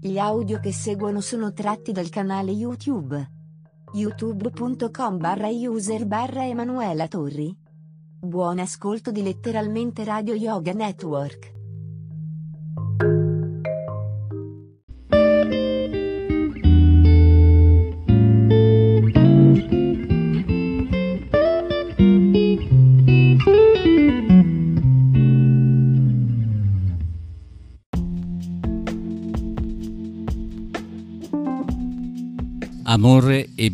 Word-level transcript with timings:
Gli 0.00 0.16
audio 0.16 0.60
che 0.60 0.72
seguono 0.72 1.20
sono 1.20 1.52
tratti 1.52 1.90
dal 1.90 2.08
canale 2.08 2.52
YouTube 2.52 3.30
youtube.com 3.94 5.18
barra 5.18 5.48
user 5.48 6.06
barra 6.06 6.46
Emanuela 6.46 7.08
Torri. 7.08 7.52
Buon 8.20 8.60
ascolto 8.60 9.10
di 9.10 9.24
letteralmente 9.24 10.04
Radio 10.04 10.34
Yoga 10.34 10.72
Network. 10.72 11.57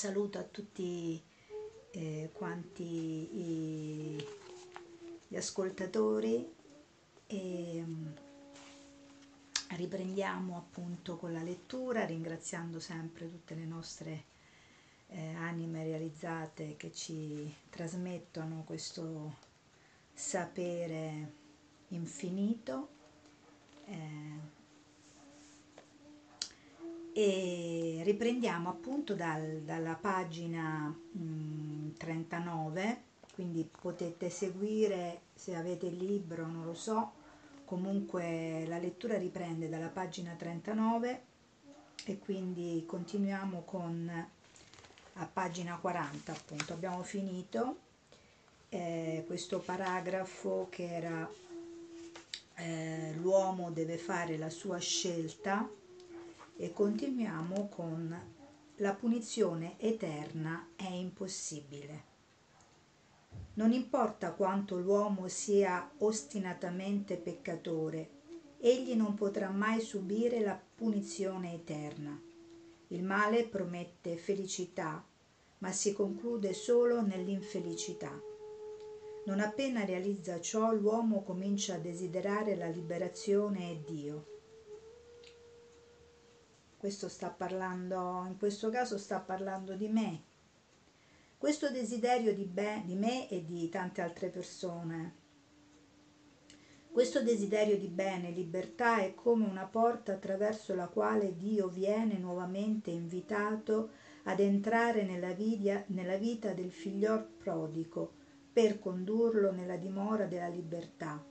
Saluto 0.00 0.38
a 0.38 0.44
tutti 0.44 1.22
eh, 1.90 2.30
quanti 2.32 2.82
i, 2.84 4.26
gli 5.28 5.36
ascoltatori 5.36 6.50
e 7.26 7.84
mm, 7.84 8.06
riprendiamo 9.76 10.56
appunto 10.56 11.18
con 11.18 11.34
la 11.34 11.42
lettura 11.42 12.06
ringraziando 12.06 12.80
sempre 12.80 13.28
tutte 13.28 13.54
le 13.54 13.66
nostre 13.66 14.24
eh, 15.08 15.34
anime 15.34 15.84
realizzate 15.84 16.76
che 16.78 16.90
ci 16.92 17.54
trasmettono 17.68 18.62
questo 18.64 19.36
sapere 20.14 21.32
infinito. 21.88 22.88
Eh, 23.84 24.29
e 27.22 28.00
riprendiamo 28.02 28.70
appunto 28.70 29.14
dal, 29.14 29.60
dalla 29.60 29.94
pagina 29.94 30.86
mh, 30.88 31.92
39 31.98 33.02
quindi 33.34 33.68
potete 33.78 34.30
seguire 34.30 35.20
se 35.34 35.54
avete 35.54 35.86
il 35.86 36.02
libro 36.02 36.46
non 36.46 36.64
lo 36.64 36.74
so. 36.74 37.12
Comunque 37.66 38.64
la 38.66 38.78
lettura 38.78 39.18
riprende 39.18 39.68
dalla 39.68 39.88
pagina 39.88 40.32
39 40.32 41.22
e 42.06 42.18
quindi 42.18 42.84
continuiamo 42.86 43.62
con 43.64 44.26
a 45.14 45.26
pagina 45.26 45.76
40 45.76 46.32
appunto. 46.32 46.72
Abbiamo 46.72 47.02
finito 47.02 47.76
eh, 48.70 49.24
questo 49.26 49.58
paragrafo 49.58 50.68
che 50.70 50.94
era 50.94 51.30
eh, 52.56 53.12
l'uomo 53.16 53.70
deve 53.70 53.98
fare 53.98 54.38
la 54.38 54.50
sua 54.50 54.78
scelta 54.78 55.68
e 56.60 56.74
continuiamo 56.74 57.68
con 57.68 58.34
la 58.76 58.92
punizione 58.92 59.76
eterna 59.78 60.68
è 60.76 60.90
impossibile. 60.90 62.04
Non 63.54 63.72
importa 63.72 64.34
quanto 64.34 64.76
l'uomo 64.78 65.26
sia 65.28 65.90
ostinatamente 66.00 67.16
peccatore, 67.16 68.10
egli 68.58 68.94
non 68.94 69.14
potrà 69.14 69.48
mai 69.48 69.80
subire 69.80 70.40
la 70.40 70.60
punizione 70.74 71.54
eterna. 71.54 72.20
Il 72.88 73.04
male 73.04 73.44
promette 73.44 74.18
felicità, 74.18 75.02
ma 75.58 75.72
si 75.72 75.94
conclude 75.94 76.52
solo 76.52 77.00
nell'infelicità. 77.00 78.20
Non 79.24 79.40
appena 79.40 79.86
realizza 79.86 80.38
ciò, 80.42 80.74
l'uomo 80.74 81.22
comincia 81.22 81.76
a 81.76 81.78
desiderare 81.78 82.54
la 82.54 82.68
liberazione 82.68 83.70
e 83.70 83.82
Dio 83.86 84.29
questo 86.80 87.10
sta 87.10 87.28
parlando, 87.28 88.24
in 88.26 88.38
questo 88.38 88.70
caso 88.70 88.96
sta 88.96 89.18
parlando 89.18 89.74
di 89.74 89.88
me. 89.88 90.22
Questo 91.36 91.70
desiderio 91.70 92.34
di, 92.34 92.46
be- 92.46 92.80
di 92.86 92.94
me 92.94 93.28
e 93.28 93.44
di 93.44 93.68
tante 93.68 94.00
altre 94.00 94.30
persone. 94.30 95.14
Questo 96.90 97.22
desiderio 97.22 97.76
di 97.76 97.88
bene 97.88 98.30
libertà 98.30 99.00
è 99.00 99.14
come 99.14 99.44
una 99.44 99.66
porta 99.66 100.12
attraverso 100.12 100.74
la 100.74 100.86
quale 100.86 101.36
Dio 101.36 101.68
viene 101.68 102.16
nuovamente 102.16 102.90
invitato 102.90 103.90
ad 104.22 104.40
entrare 104.40 105.02
nella, 105.02 105.32
vidia, 105.32 105.84
nella 105.88 106.16
vita 106.16 106.54
del 106.54 106.72
figlior 106.72 107.28
prodigo 107.36 108.10
per 108.50 108.78
condurlo 108.78 109.52
nella 109.52 109.76
dimora 109.76 110.24
della 110.24 110.48
libertà. 110.48 111.29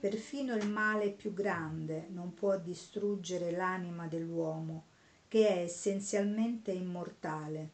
Perfino 0.00 0.54
il 0.56 0.66
male 0.66 1.10
più 1.10 1.34
grande 1.34 2.06
non 2.08 2.32
può 2.32 2.56
distruggere 2.56 3.50
l'anima 3.50 4.06
dell'uomo, 4.06 4.86
che 5.28 5.46
è 5.46 5.58
essenzialmente 5.58 6.70
immortale 6.70 7.68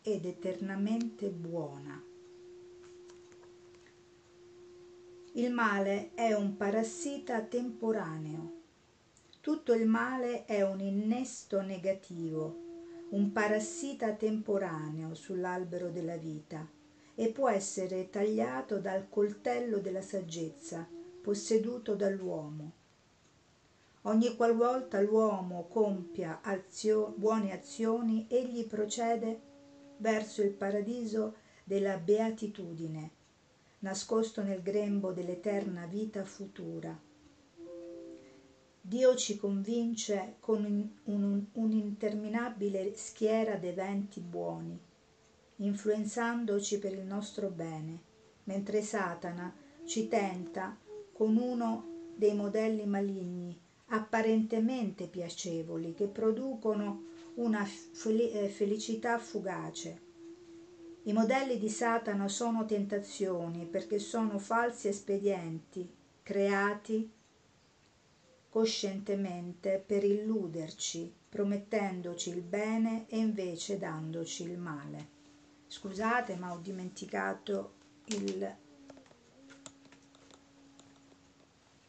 ed 0.00 0.24
eternamente 0.24 1.28
buona. 1.28 2.00
Il 5.32 5.50
male 5.50 6.14
è 6.14 6.32
un 6.34 6.56
parassita 6.56 7.40
temporaneo. 7.40 8.60
Tutto 9.40 9.74
il 9.74 9.88
male 9.88 10.44
è 10.44 10.62
un 10.62 10.78
innesto 10.78 11.62
negativo, 11.62 12.60
un 13.08 13.32
parassita 13.32 14.12
temporaneo 14.12 15.14
sull'albero 15.14 15.90
della 15.90 16.16
vita 16.16 16.64
e 17.16 17.32
può 17.32 17.48
essere 17.48 18.08
tagliato 18.08 18.78
dal 18.78 19.08
coltello 19.08 19.78
della 19.78 20.00
saggezza 20.00 21.00
posseduto 21.22 21.94
dall'uomo. 21.94 22.72
Ogni 24.02 24.34
qualvolta 24.34 25.00
l'uomo 25.00 25.68
compia 25.68 26.40
azio- 26.42 27.14
buone 27.16 27.52
azioni, 27.52 28.26
egli 28.28 28.66
procede 28.66 29.40
verso 29.98 30.42
il 30.42 30.50
paradiso 30.50 31.36
della 31.62 31.96
beatitudine, 31.96 33.10
nascosto 33.78 34.42
nel 34.42 34.60
grembo 34.60 35.12
dell'eterna 35.12 35.86
vita 35.86 36.24
futura. 36.24 36.98
Dio 38.84 39.14
ci 39.14 39.36
convince 39.36 40.34
con 40.40 40.64
un, 40.64 40.88
un, 41.04 41.46
un'interminabile 41.52 42.96
schiera 42.96 43.54
d'eventi 43.54 44.18
buoni, 44.18 44.76
influenzandoci 45.56 46.80
per 46.80 46.92
il 46.92 47.04
nostro 47.04 47.48
bene, 47.48 48.02
mentre 48.44 48.82
Satana 48.82 49.54
ci 49.84 50.08
tenta 50.08 50.76
con 51.12 51.36
uno 51.36 52.12
dei 52.14 52.34
modelli 52.34 52.86
maligni 52.86 53.58
apparentemente 53.86 55.06
piacevoli 55.06 55.92
che 55.94 56.06
producono 56.06 57.10
una 57.34 57.66
eh, 57.66 58.48
felicità 58.48 59.18
fugace. 59.18 60.10
I 61.04 61.12
modelli 61.12 61.58
di 61.58 61.68
Satana 61.68 62.28
sono 62.28 62.64
tentazioni 62.64 63.66
perché 63.66 63.98
sono 63.98 64.38
falsi 64.38 64.88
espedienti 64.88 65.90
creati 66.22 67.10
coscientemente 68.48 69.82
per 69.84 70.04
illuderci, 70.04 71.12
promettendoci 71.28 72.30
il 72.30 72.42
bene 72.42 73.06
e 73.08 73.18
invece 73.18 73.78
dandoci 73.78 74.44
il 74.44 74.58
male. 74.58 75.08
Scusate, 75.66 76.36
ma 76.36 76.52
ho 76.52 76.58
dimenticato 76.58 77.72
il 78.04 78.56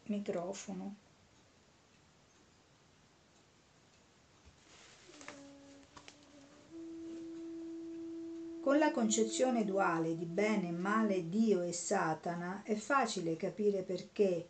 microfono. 0.05 0.95
Con 8.61 8.77
la 8.77 8.91
concezione 8.91 9.65
duale 9.65 10.15
di 10.15 10.25
bene 10.25 10.71
male, 10.71 11.27
Dio 11.27 11.61
e 11.61 11.73
Satana, 11.73 12.63
è 12.63 12.75
facile 12.75 13.35
capire 13.35 13.83
perché 13.83 14.47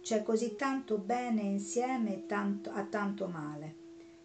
c'è 0.00 0.22
così 0.22 0.56
tanto 0.56 0.96
bene 0.96 1.42
insieme 1.42 2.24
a 2.28 2.84
tanto 2.84 3.26
male. 3.28 3.76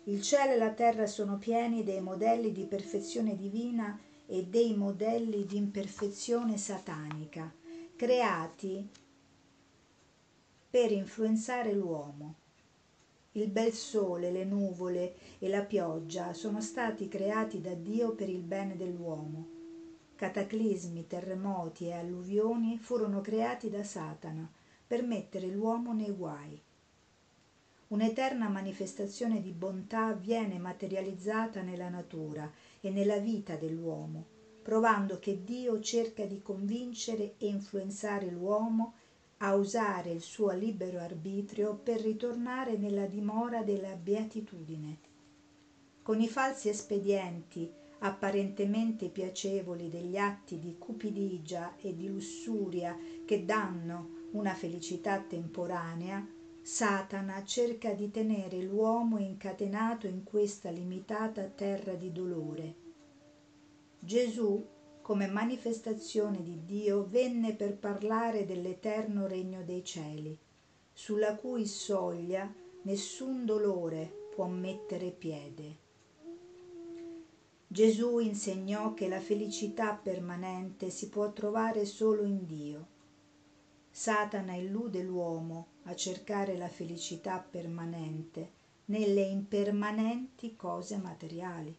Il 0.06 0.22
cielo 0.22 0.54
e 0.54 0.58
la 0.58 0.72
terra 0.72 1.06
sono 1.08 1.38
pieni 1.38 1.84
dei 1.84 2.00
modelli 2.00 2.54
di 2.54 2.64
perfezione 2.64 3.36
divina 3.36 4.00
e 4.26 4.46
dei 4.46 4.74
modelli 4.76 5.46
di 5.46 5.58
imperfezione 5.58 6.58
satanica, 6.58 7.54
creati 7.98 8.90
per 10.70 10.92
influenzare 10.92 11.74
l'uomo. 11.74 12.36
il 13.34 13.50
bel 13.50 13.72
sole, 13.72 14.32
le 14.32 14.44
nuvole 14.44 15.16
e 15.40 15.48
la 15.48 15.62
pioggia 15.62 16.34
sono 16.34 16.60
stati 16.60 17.08
creati 17.08 17.62
da 17.62 17.74
Dio 17.74 18.16
per 18.16 18.30
il 18.30 18.42
bene 18.42 18.76
dell'uomo. 18.76 19.48
Cataclismi, 20.16 21.06
terremoti 21.06 21.86
e 21.86 21.94
alluvioni 21.94 22.80
furono 22.80 23.22
creati 23.22 23.70
da 23.70 23.84
Satana 23.84 24.52
per 24.86 25.04
mettere 25.04 25.48
l'uomo 25.48 25.94
nei 25.94 26.12
guai. 26.12 26.60
Un'eterna 27.90 28.50
manifestazione 28.50 29.40
di 29.40 29.52
bontà 29.52 30.12
viene 30.14 30.58
materializzata 30.58 31.62
nella 31.62 31.90
natura 31.90 32.52
e 32.82 32.90
nella 32.90 33.20
vita 33.20 33.56
dell'uomo, 33.56 34.26
provando 34.62 35.20
che 35.20 35.44
Dio 35.46 35.80
cerca 35.80 36.26
di 36.26 36.42
convincere 36.42 37.36
e 37.38 37.48
influenzare 37.48 38.30
l'uomo 38.30 38.96
a 39.40 39.56
usare 39.56 40.12
il 40.12 40.22
suo 40.22 40.52
libero 40.52 41.00
arbitrio 41.00 41.76
per 41.76 42.02
ritornare 42.02 42.78
nella 42.78 43.06
dimora 43.06 43.62
della 43.64 43.94
beatitudine. 43.94 44.98
Con 46.02 46.22
i 46.22 46.28
falsi 46.28 46.70
espedienti 46.70 47.72
apparentemente 48.00 49.10
piacevoli 49.10 49.90
degli 49.90 50.18
atti 50.18 50.60
di 50.60 50.78
cupidigia 50.78 51.76
e 51.78 51.96
di 51.96 52.08
lussuria 52.08 52.98
che 53.26 53.46
danno 53.46 54.26
una 54.32 54.54
felicità 54.54 55.20
temporanea, 55.20 56.26
Satana 56.62 57.44
cerca 57.46 57.94
di 57.94 58.12
tenere 58.12 58.62
l'uomo 58.62 59.18
incatenato 59.20 60.06
in 60.06 60.24
questa 60.24 60.70
limitata 60.70 61.44
terra 61.44 61.94
di 61.94 62.12
dolore. 62.12 62.76
Gesù 64.00 64.66
come 65.08 65.28
manifestazione 65.28 66.44
di 66.44 66.66
Dio 66.66 67.06
venne 67.08 67.54
per 67.54 67.78
parlare 67.78 68.46
dell'eterno 68.46 69.26
regno 69.26 69.64
dei 69.64 69.82
cieli, 69.82 70.38
sulla 70.92 71.36
cui 71.36 71.66
soglia 71.66 72.54
nessun 72.82 73.46
dolore 73.46 74.12
può 74.36 74.48
mettere 74.48 75.12
piede. 75.12 75.76
Gesù 77.68 78.20
insegnò 78.20 78.94
che 78.94 79.08
la 79.08 79.22
felicità 79.22 79.94
permanente 79.94 80.90
si 80.90 81.08
può 81.08 81.32
trovare 81.32 81.86
solo 81.86 82.26
in 82.26 82.46
Dio. 82.46 82.88
Satana 83.90 84.56
illude 84.56 85.04
l'uomo 85.04 85.68
a 85.84 85.96
cercare 85.96 86.58
la 86.58 86.68
felicità 86.68 87.40
permanente 87.40 88.52
nelle 88.88 89.22
impermanenti 89.22 90.58
cose 90.58 90.98
materiali 90.98 91.74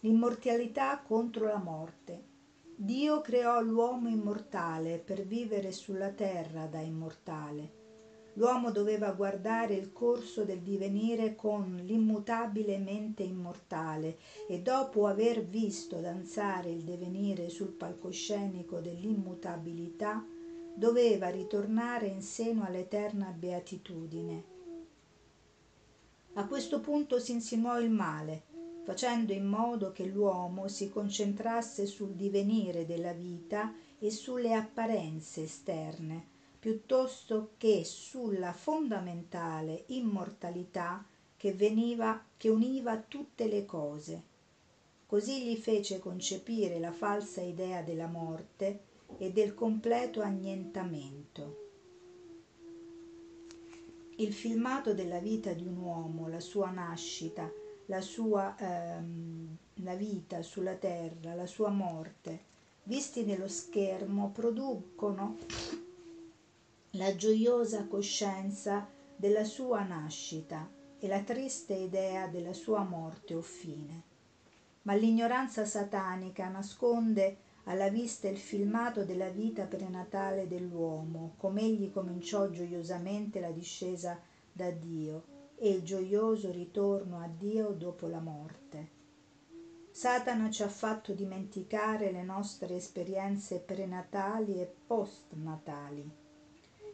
l'immortalità 0.00 1.00
contro 1.00 1.46
la 1.46 1.58
morte. 1.58 2.34
Dio 2.76 3.20
creò 3.22 3.60
l'uomo 3.62 4.08
immortale 4.08 4.98
per 4.98 5.22
vivere 5.22 5.72
sulla 5.72 6.10
terra 6.10 6.66
da 6.66 6.80
immortale. 6.80 7.84
L'uomo 8.34 8.70
doveva 8.70 9.12
guardare 9.12 9.72
il 9.74 9.92
corso 9.92 10.44
del 10.44 10.60
divenire 10.60 11.34
con 11.34 11.80
l'immutabile 11.82 12.76
mente 12.76 13.22
immortale 13.22 14.18
e 14.46 14.60
dopo 14.60 15.06
aver 15.06 15.42
visto 15.42 16.00
danzare 16.00 16.68
il 16.68 16.82
divenire 16.82 17.48
sul 17.48 17.68
palcoscenico 17.68 18.80
dell'immutabilità, 18.80 20.22
doveva 20.74 21.28
ritornare 21.28 22.08
in 22.08 22.20
seno 22.20 22.64
all'eterna 22.64 23.34
beatitudine. 23.34 24.44
A 26.34 26.46
questo 26.46 26.80
punto 26.80 27.18
si 27.18 27.32
insinuò 27.32 27.80
il 27.80 27.90
male, 27.90 28.42
facendo 28.86 29.32
in 29.32 29.44
modo 29.44 29.90
che 29.90 30.04
l'uomo 30.04 30.68
si 30.68 30.90
concentrasse 30.90 31.86
sul 31.86 32.12
divenire 32.12 32.86
della 32.86 33.12
vita 33.12 33.74
e 33.98 34.12
sulle 34.12 34.54
apparenze 34.54 35.42
esterne, 35.42 36.24
piuttosto 36.60 37.54
che 37.56 37.82
sulla 37.82 38.52
fondamentale 38.52 39.82
immortalità 39.86 41.04
che, 41.36 41.52
veniva, 41.52 42.22
che 42.36 42.48
univa 42.48 42.96
tutte 42.96 43.48
le 43.48 43.64
cose. 43.64 44.22
Così 45.04 45.42
gli 45.42 45.56
fece 45.56 45.98
concepire 45.98 46.78
la 46.78 46.92
falsa 46.92 47.40
idea 47.40 47.82
della 47.82 48.06
morte 48.06 48.82
e 49.18 49.32
del 49.32 49.52
completo 49.54 50.20
annientamento. 50.20 51.64
Il 54.18 54.32
filmato 54.32 54.94
della 54.94 55.18
vita 55.18 55.52
di 55.54 55.66
un 55.66 55.76
uomo, 55.76 56.28
la 56.28 56.38
sua 56.40 56.70
nascita, 56.70 57.50
la 57.86 58.00
sua 58.00 58.56
ehm, 58.58 59.56
la 59.80 59.94
vita 59.94 60.42
sulla 60.42 60.74
terra, 60.74 61.34
la 61.34 61.46
sua 61.46 61.68
morte, 61.68 62.44
visti 62.84 63.24
nello 63.24 63.48
schermo, 63.48 64.30
producono 64.30 65.36
la 66.92 67.14
gioiosa 67.14 67.86
coscienza 67.86 68.88
della 69.14 69.44
sua 69.44 69.82
nascita 69.82 70.70
e 70.98 71.08
la 71.08 71.20
triste 71.20 71.74
idea 71.74 72.26
della 72.26 72.54
sua 72.54 72.82
morte 72.84 73.34
o 73.34 73.42
fine. 73.42 74.02
Ma 74.82 74.94
l'ignoranza 74.94 75.64
satanica 75.64 76.48
nasconde 76.48 77.44
alla 77.64 77.88
vista 77.88 78.28
il 78.28 78.38
filmato 78.38 79.04
della 79.04 79.28
vita 79.28 79.64
prenatale 79.64 80.46
dell'uomo, 80.46 81.34
come 81.36 81.62
egli 81.62 81.90
cominciò 81.90 82.48
gioiosamente 82.48 83.40
la 83.40 83.50
discesa 83.50 84.18
da 84.52 84.70
Dio 84.70 85.35
e 85.56 85.70
il 85.70 85.82
gioioso 85.82 86.50
ritorno 86.50 87.20
a 87.20 87.28
Dio 87.28 87.70
dopo 87.70 88.06
la 88.06 88.20
morte. 88.20 88.94
Satana 89.90 90.50
ci 90.50 90.62
ha 90.62 90.68
fatto 90.68 91.14
dimenticare 91.14 92.12
le 92.12 92.22
nostre 92.22 92.76
esperienze 92.76 93.60
prenatali 93.60 94.60
e 94.60 94.70
postnatali 94.86 96.24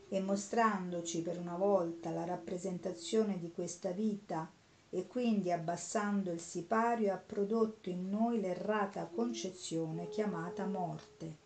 e 0.08 0.20
mostrandoci 0.20 1.22
per 1.22 1.38
una 1.38 1.56
volta 1.56 2.10
la 2.10 2.24
rappresentazione 2.24 3.38
di 3.38 3.50
questa 3.50 3.90
vita 3.90 4.48
e 4.90 5.06
quindi 5.06 5.50
abbassando 5.50 6.30
il 6.30 6.38
sipario 6.38 7.12
ha 7.14 7.16
prodotto 7.16 7.88
in 7.88 8.08
noi 8.08 8.40
l'errata 8.40 9.06
concezione 9.06 10.08
chiamata 10.08 10.66
morte. 10.66 11.41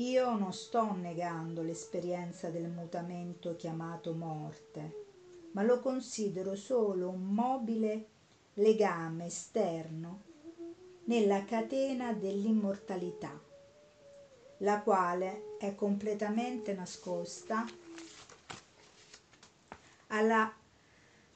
Io 0.00 0.34
non 0.34 0.54
sto 0.54 0.94
negando 0.94 1.60
l'esperienza 1.60 2.48
del 2.48 2.70
mutamento 2.70 3.54
chiamato 3.54 4.14
morte, 4.14 5.48
ma 5.52 5.62
lo 5.62 5.78
considero 5.80 6.56
solo 6.56 7.10
un 7.10 7.20
mobile 7.20 8.06
legame 8.54 9.26
esterno 9.26 10.22
nella 11.04 11.44
catena 11.44 12.14
dell'immortalità, 12.14 13.38
la 14.60 14.80
quale 14.80 15.58
è 15.58 15.74
completamente 15.74 16.72
nascosta 16.72 17.66
alla 20.06 20.50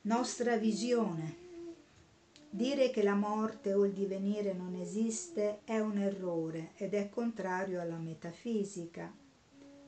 nostra 0.02 0.56
visione 0.56 1.43
Dire 2.54 2.90
che 2.90 3.02
la 3.02 3.16
morte 3.16 3.74
o 3.74 3.84
il 3.84 3.90
divenire 3.90 4.52
non 4.52 4.76
esiste 4.76 5.62
è 5.64 5.80
un 5.80 5.98
errore 5.98 6.70
ed 6.76 6.94
è 6.94 7.08
contrario 7.08 7.80
alla 7.80 7.98
metafisica. 7.98 9.12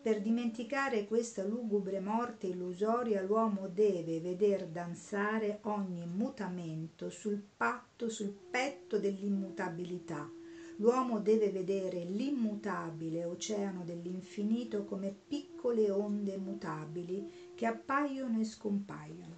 Per 0.02 0.20
dimenticare 0.20 1.06
questa 1.06 1.44
lugubre 1.44 2.00
morte 2.00 2.48
illusoria 2.48 3.22
l'uomo 3.22 3.68
deve 3.68 4.18
veder 4.18 4.66
danzare 4.66 5.60
ogni 5.62 6.04
mutamento 6.06 7.08
sul 7.08 7.40
patto, 7.56 8.08
sul 8.08 8.32
petto 8.32 8.98
dell'immutabilità. 8.98 10.28
L'uomo 10.78 11.20
deve 11.20 11.50
vedere 11.50 12.02
l'immutabile 12.02 13.24
oceano 13.24 13.84
dell'infinito 13.84 14.84
come 14.84 15.14
piccole 15.28 15.88
onde 15.88 16.36
mutabili 16.36 17.52
che 17.54 17.66
appaiono 17.66 18.40
e 18.40 18.44
scompaiono 18.44 19.35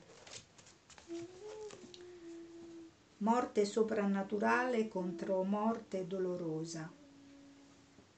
morte 3.19 3.65
soprannaturale 3.65 4.87
contro 4.87 5.43
morte 5.43 6.07
dolorosa. 6.07 6.93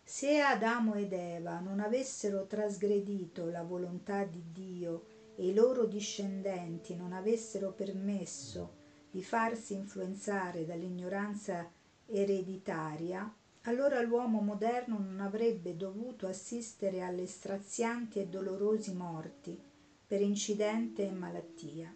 Se 0.02 0.38
Adamo 0.40 0.94
ed 0.94 1.12
Eva 1.12 1.58
non 1.60 1.80
avessero 1.80 2.44
trasgredito 2.46 3.48
la 3.48 3.62
volontà 3.62 4.24
di 4.24 4.42
Dio 4.52 5.06
e 5.36 5.46
i 5.46 5.54
loro 5.54 5.86
discendenti 5.86 6.96
non 6.96 7.12
avessero 7.12 7.72
permesso 7.72 8.78
di 9.10 9.22
farsi 9.22 9.72
influenzare 9.74 10.66
dall'ignoranza 10.66 11.70
ereditaria, 12.06 13.32
allora 13.62 14.02
l'uomo 14.02 14.40
moderno 14.40 14.98
non 14.98 15.20
avrebbe 15.20 15.76
dovuto 15.76 16.26
assistere 16.26 17.00
alle 17.00 17.26
strazianti 17.26 18.18
e 18.18 18.26
dolorosi 18.26 18.92
morti 18.92 19.58
per 20.06 20.20
incidente 20.20 21.06
e 21.06 21.10
malattia 21.10 21.94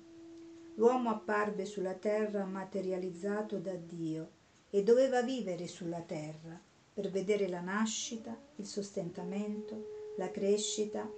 l'uomo 0.75 1.11
apparve 1.11 1.64
sulla 1.64 1.95
terra 1.95 2.45
materializzato 2.45 3.59
da 3.59 3.75
Dio 3.75 4.31
e 4.71 4.83
doveva 4.83 5.23
vivere 5.23 5.66
sulla 5.66 6.00
terra 6.00 6.61
per 6.93 7.11
vedere 7.11 7.49
la 7.49 7.61
nascita, 7.61 8.37
il 8.57 8.66
sostentamento, 8.66 10.12
la 10.16 10.31
crescita 10.31 11.09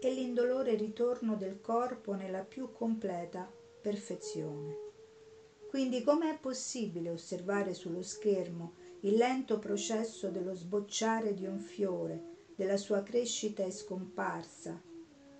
e 0.00 0.10
l'indolore 0.12 0.74
ritorno 0.74 1.34
del 1.36 1.60
corpo 1.60 2.14
nella 2.14 2.42
più 2.42 2.72
completa 2.72 3.50
perfezione. 3.80 4.76
Quindi 5.68 6.02
com'è 6.02 6.38
possibile 6.38 7.10
osservare 7.10 7.74
sullo 7.74 8.02
schermo 8.02 8.74
il 9.00 9.14
lento 9.14 9.58
processo 9.58 10.28
dello 10.28 10.54
sbocciare 10.54 11.34
di 11.34 11.46
un 11.46 11.58
fiore, 11.58 12.32
della 12.54 12.76
sua 12.76 13.02
crescita 13.02 13.64
e 13.64 13.70
scomparsa. 13.70 14.80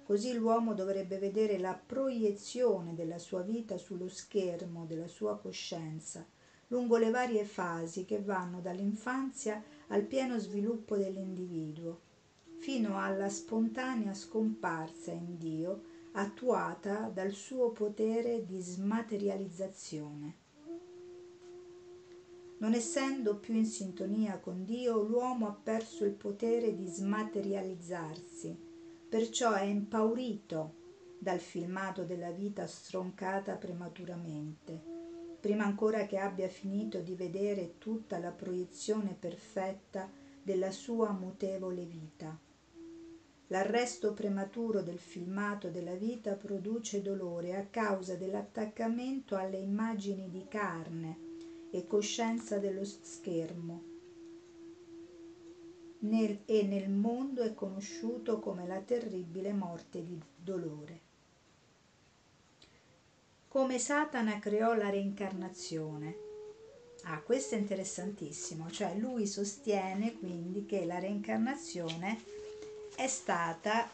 Così 0.05 0.35
l'uomo 0.35 0.75
dovrebbe 0.75 1.19
vedere 1.19 1.59
la 1.59 1.75
proiezione 1.75 2.93
della 2.93 3.19
sua 3.19 3.41
vita 3.41 3.79
sullo 3.79 4.09
schermo 4.09 4.85
della 4.85 5.09
sua 5.09 5.39
coscienza, 5.39 6.27
lungo 6.69 6.99
le 6.99 7.09
varie 7.09 7.45
fasi 7.47 8.05
che 8.05 8.21
vanno 8.21 8.61
dall'infanzia 8.61 9.63
al 9.89 10.03
pieno 10.03 10.39
sviluppo 10.39 10.99
dell'individuo, 10.99 12.01
fino 12.59 12.99
alla 12.99 13.31
spontanea 13.31 14.13
scomparsa 14.13 15.11
in 15.11 15.39
Dio 15.39 15.83
attuata 16.13 17.09
dal 17.09 17.33
suo 17.33 17.71
potere 17.71 18.45
di 18.45 18.61
smaterializzazione. 18.61 20.37
Non 22.59 22.75
essendo 22.75 23.39
più 23.39 23.55
in 23.55 23.67
sintonia 23.67 24.39
con 24.39 24.65
Dio, 24.67 25.01
l'uomo 25.01 25.49
ha 25.49 25.53
perso 25.53 26.05
il 26.05 26.13
potere 26.13 26.75
di 26.75 26.87
smaterializzarsi, 26.87 28.64
perciò 29.15 29.53
è 29.53 29.63
impaurito 29.63 30.75
dal 31.21 31.39
filmato 31.39 32.03
della 32.03 32.33
vita 32.33 32.67
stroncata 32.67 33.55
prematuramente, 33.55 34.83
prima 35.39 35.63
ancora 35.63 36.05
che 36.05 36.19
abbia 36.19 36.49
finito 36.49 36.99
di 36.99 37.15
vedere 37.15 37.79
tutta 37.79 38.19
la 38.19 38.33
proiezione 38.33 39.17
perfetta 39.17 40.11
della 40.43 40.73
sua 40.73 41.13
mutevole 41.13 41.85
vita. 41.85 42.37
L'arresto 43.47 44.15
prematuro 44.15 44.83
del 44.83 44.99
filmato 44.99 45.71
della 45.71 45.95
vita 45.95 46.35
produce 46.35 47.01
dolore 47.01 47.55
a 47.55 47.67
causa 47.67 48.17
dell'attaccamento 48.17 49.37
alle 49.37 49.59
immagini 49.59 50.29
di 50.29 50.45
carne 50.49 51.19
e 51.71 51.87
coscienza 51.87 52.59
dello 52.59 52.83
schermo. 52.83 53.94
Nel, 56.05 56.41
e 56.45 56.63
nel 56.63 56.91
mondo 56.91 57.43
è 57.43 57.55
conosciuto 57.55 58.39
come 58.39 58.67
la 58.67 58.81
terribile 58.81 59.53
morte 59.53 60.05
di 60.05 60.21
dolore. 60.37 61.01
Come 63.49 63.79
Satana 63.79 64.39
creò 64.39 64.75
la 64.75 64.91
reincarnazione. 64.91 66.17
Ah, 67.05 67.21
questo 67.21 67.55
è 67.55 67.59
interessantissimo, 67.59 68.71
cioè 68.71 68.97
lui 68.97 69.27
sostiene 69.27 70.15
quindi 70.19 70.67
che 70.67 70.85
la 70.85 70.99
reincarnazione 70.99 72.21
è 72.97 73.07
stata 73.07 73.89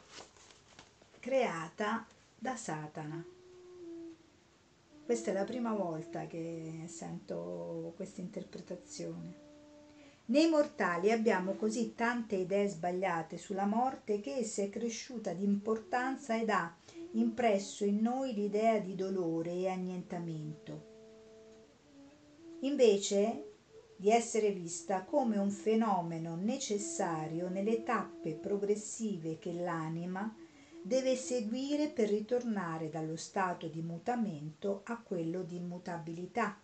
creata 1.19 2.07
da 2.39 2.57
Satana. 2.57 3.25
Questa 5.05 5.31
è 5.31 5.35
la 5.35 5.45
prima 5.45 5.75
volta 5.75 6.27
che 6.27 6.85
sento 6.87 7.93
questa 7.97 8.21
interpretazione. 8.21 9.40
Nei 10.31 10.49
mortali 10.49 11.11
abbiamo 11.11 11.55
così 11.55 11.97
tante 11.97 12.37
idee 12.37 12.69
sbagliate 12.69 13.37
sulla 13.37 13.67
morte 13.67 14.21
che 14.21 14.37
essa 14.37 14.63
è 14.63 14.69
cresciuta 14.69 15.33
di 15.33 15.43
importanza 15.43 16.39
ed 16.39 16.51
ha 16.51 16.73
impresso 17.15 17.85
in 17.85 18.01
noi 18.01 18.33
l'idea 18.33 18.79
di 18.79 18.95
dolore 18.95 19.51
e 19.51 19.69
annientamento. 19.69 20.87
Invece 22.61 23.55
di 23.97 24.11
essere 24.11 24.53
vista 24.53 25.03
come 25.03 25.37
un 25.37 25.51
fenomeno 25.51 26.37
necessario 26.37 27.49
nelle 27.49 27.83
tappe 27.83 28.35
progressive 28.35 29.37
che 29.41 29.53
l'anima 29.53 30.33
deve 30.81 31.17
seguire 31.17 31.89
per 31.89 32.09
ritornare 32.09 32.89
dallo 32.89 33.17
stato 33.17 33.67
di 33.67 33.83
mutamento 33.83 34.83
a 34.85 35.03
quello 35.03 35.43
di 35.43 35.57
immutabilità. 35.57 36.57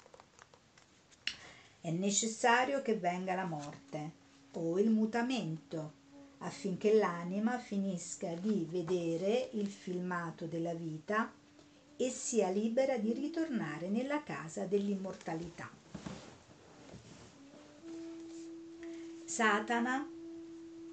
È 1.87 1.93
necessario 1.93 2.83
che 2.83 2.97
venga 2.97 3.37
la 3.37 3.45
morte 3.45 4.11
o 4.55 4.77
il 4.81 4.91
mutamento 4.91 5.93
affinché 6.39 6.93
l'anima 6.95 7.61
finisca 7.61 8.35
di 8.35 8.67
vedere 8.69 9.51
il 9.53 9.69
filmato 9.69 10.47
della 10.47 10.75
vita 10.75 11.33
e 11.97 12.11
sia 12.11 12.51
libera 12.51 12.99
di 12.99 13.13
ritornare 13.13 13.89
nella 13.89 14.25
casa 14.25 14.65
dell'immortalità. 14.65 15.71
Satana 19.25 20.11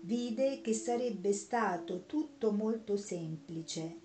vide 0.01 0.61
che 0.61 0.75
sarebbe 0.75 1.33
stato 1.33 2.03
tutto 2.05 2.51
molto 2.51 2.97
semplice 2.97 4.02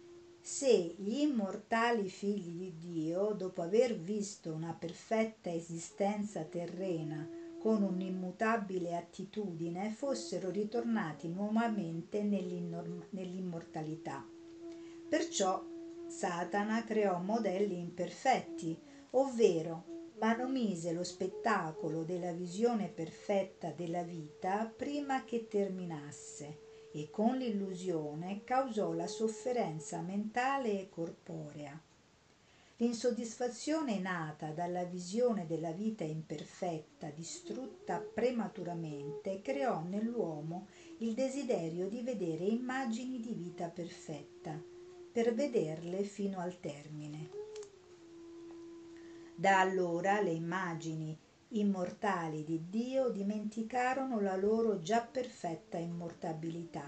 se 0.49 0.95
gli 0.97 1.21
immortali 1.21 2.09
figli 2.09 2.57
di 2.57 2.79
Dio, 2.79 3.35
dopo 3.35 3.61
aver 3.61 3.99
visto 3.99 4.51
una 4.51 4.73
perfetta 4.73 5.53
esistenza 5.53 6.43
terrena 6.45 7.29
con 7.61 7.83
un'immutabile 7.83 8.97
attitudine, 8.97 9.91
fossero 9.91 10.49
ritornati 10.49 11.29
nuovamente 11.29 12.23
nell'immortalità. 12.23 14.27
Perciò 15.07 15.63
Satana 16.07 16.83
creò 16.83 17.19
modelli 17.19 17.79
imperfetti, 17.79 18.75
ovvero 19.11 19.85
manomise 20.19 20.93
lo 20.93 21.05
spettacolo 21.05 22.05
della 22.05 22.33
visione 22.33 22.89
perfetta 22.89 23.71
della 23.73 24.03
vita 24.03 24.65
prima 24.65 25.25
che 25.25 25.47
terminasse 25.47 26.68
e 26.93 27.11
con 27.11 27.37
l'illusione 27.37 28.45
causò 28.45 28.93
la 28.93 29.07
sofferenza 29.07 30.01
mentale 30.01 30.81
e 30.81 30.89
corporea. 30.89 31.81
L'insoddisfazione 32.81 33.99
nata 33.99 34.53
dalla 34.53 34.85
visione 34.85 35.47
della 35.47 35.73
vita 35.73 36.05
imperfetta, 36.05 37.11
distrutta 37.11 37.99
prematuramente, 37.99 39.43
creò 39.43 39.83
nell'uomo 39.83 40.69
il 40.99 41.13
desiderio 41.13 41.89
di 41.89 42.03
vedere 42.03 42.45
immagini 42.45 43.19
di 43.19 43.33
vita 43.33 43.69
perfetta, 43.69 44.63
per 45.11 45.35
vederle 45.35 46.05
fino 46.05 46.39
al 46.39 46.61
termine. 46.61 47.31
Da 49.35 49.59
allora 49.59 50.21
le 50.21 50.31
immagini 50.31 51.19
immortali 51.51 52.45
di 52.45 52.69
Dio 52.69 53.09
dimenticarono 53.09 54.21
la 54.21 54.37
loro 54.37 54.81
già 54.81 55.01
perfetta 55.01 55.79
immortabilità 55.79 56.85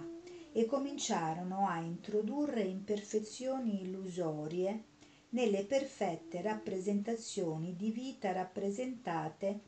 e 0.53 0.67
cominciarono 0.67 1.67
a 1.67 1.79
introdurre 1.79 2.63
imperfezioni 2.63 3.83
illusorie 3.83 4.85
nelle 5.31 5.65
perfette 5.65 6.43
rappresentazioni 6.43 7.77
di 7.77 7.91
vita 7.91 8.33
rappresentate 8.33 9.61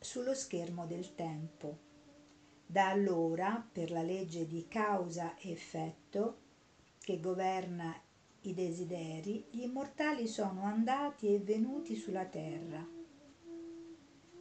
sullo 0.00 0.34
schermo 0.34 0.86
del 0.86 1.14
tempo. 1.14 1.84
Da 2.66 2.88
allora, 2.88 3.64
per 3.70 3.90
la 3.90 4.02
legge 4.02 4.46
di 4.46 4.66
causa 4.66 5.36
e 5.36 5.52
effetto 5.52 6.38
che 6.98 7.20
governa 7.20 7.94
i 8.42 8.54
desideri, 8.54 9.46
gli 9.50 9.62
immortali 9.62 10.26
sono 10.26 10.62
andati 10.62 11.32
e 11.32 11.38
venuti 11.38 11.94
sulla 11.94 12.24
terra. 12.24 12.95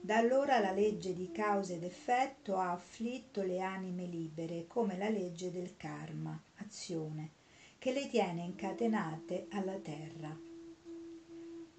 Da 0.06 0.18
allora 0.18 0.60
la 0.60 0.72
legge 0.72 1.16
di 1.16 1.32
causa 1.32 1.74
ed 1.74 1.82
effetto 1.82 2.58
ha 2.58 2.70
afflitto 2.74 3.42
le 3.42 3.60
anime 3.60 4.06
libere 4.06 4.68
come 4.68 5.00
la 5.00 5.10
legge 5.10 5.50
del 5.50 5.76
karma, 5.78 6.40
azione, 6.58 7.32
che 7.80 7.92
le 7.92 8.08
tiene 8.08 8.44
incatenate 8.44 9.48
alla 9.50 9.80
terra. 9.80 10.38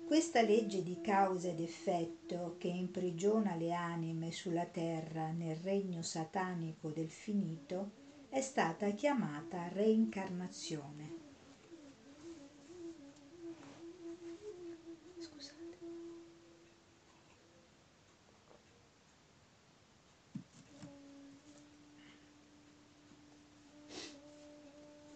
Questa 0.04 0.42
legge 0.42 0.82
di 0.82 1.00
causa 1.00 1.50
ed 1.50 1.60
effetto 1.60 2.56
che 2.58 2.66
imprigiona 2.66 3.54
le 3.54 3.72
anime 3.72 4.32
sulla 4.32 4.66
terra 4.66 5.30
nel 5.30 5.54
regno 5.54 6.02
satanico 6.02 6.88
del 6.88 7.10
finito 7.10 7.92
è 8.28 8.40
stata 8.40 8.90
chiamata 8.90 9.68
reincarnazione. 9.68 11.25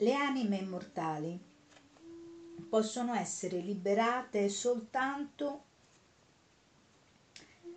Le 0.02 0.14
anime 0.14 0.56
immortali 0.56 1.38
possono 2.70 3.12
essere 3.12 3.58
liberate 3.58 4.48
soltanto 4.48 5.64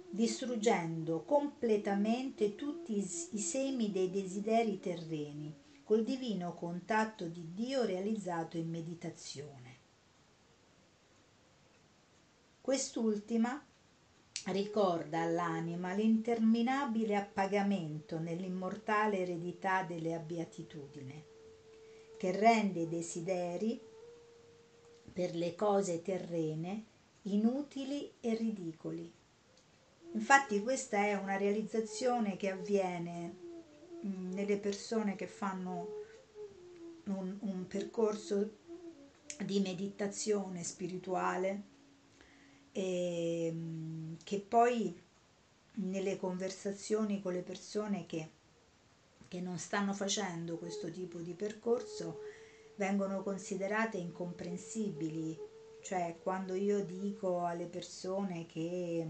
distruggendo 0.09 1.23
completamente 1.23 2.55
tutti 2.55 2.97
i 2.97 3.39
semi 3.39 3.91
dei 3.91 4.09
desideri 4.09 4.79
terreni 4.79 5.53
col 5.83 6.05
divino 6.05 6.53
contatto 6.53 7.25
di 7.25 7.53
Dio 7.53 7.83
realizzato 7.83 8.55
in 8.55 8.69
meditazione. 8.69 9.77
Quest'ultima 12.61 13.61
ricorda 14.45 15.23
all'anima 15.23 15.91
l'interminabile 15.91 17.17
appagamento 17.17 18.17
nell'immortale 18.17 19.17
eredità 19.17 19.83
delle 19.83 20.13
abbeatitudini 20.13 21.31
che 22.23 22.31
rende 22.31 22.79
i 22.79 22.87
desideri 22.87 23.77
per 25.11 25.35
le 25.35 25.55
cose 25.55 26.01
terrene 26.01 26.85
inutili 27.23 28.13
e 28.21 28.33
ridicoli. 28.35 29.11
Infatti 30.13 30.61
questa 30.61 30.99
è 30.99 31.15
una 31.15 31.35
realizzazione 31.35 32.37
che 32.37 32.49
avviene 32.49 33.35
nelle 34.03 34.55
persone 34.57 35.17
che 35.17 35.27
fanno 35.27 35.87
un, 37.07 37.35
un 37.41 37.67
percorso 37.67 38.55
di 39.43 39.59
meditazione 39.59 40.63
spirituale 40.63 41.63
e 42.71 43.49
mm, 43.51 44.13
che 44.23 44.39
poi 44.39 44.97
nelle 45.73 46.15
conversazioni 46.15 47.21
con 47.21 47.33
le 47.33 47.41
persone 47.41 48.05
che, 48.05 48.29
che 49.33 49.41
non 49.41 49.57
stanno 49.57 49.93
facendo 49.93 50.59
questo 50.59 50.91
tipo 50.91 51.17
di 51.17 51.33
percorso 51.33 52.19
vengono 52.75 53.23
considerate 53.23 53.97
incomprensibili, 53.97 55.35
cioè 55.81 56.19
quando 56.21 56.53
io 56.53 56.85
dico 56.85 57.43
alle 57.43 57.65
persone 57.65 58.45
che, 58.45 59.07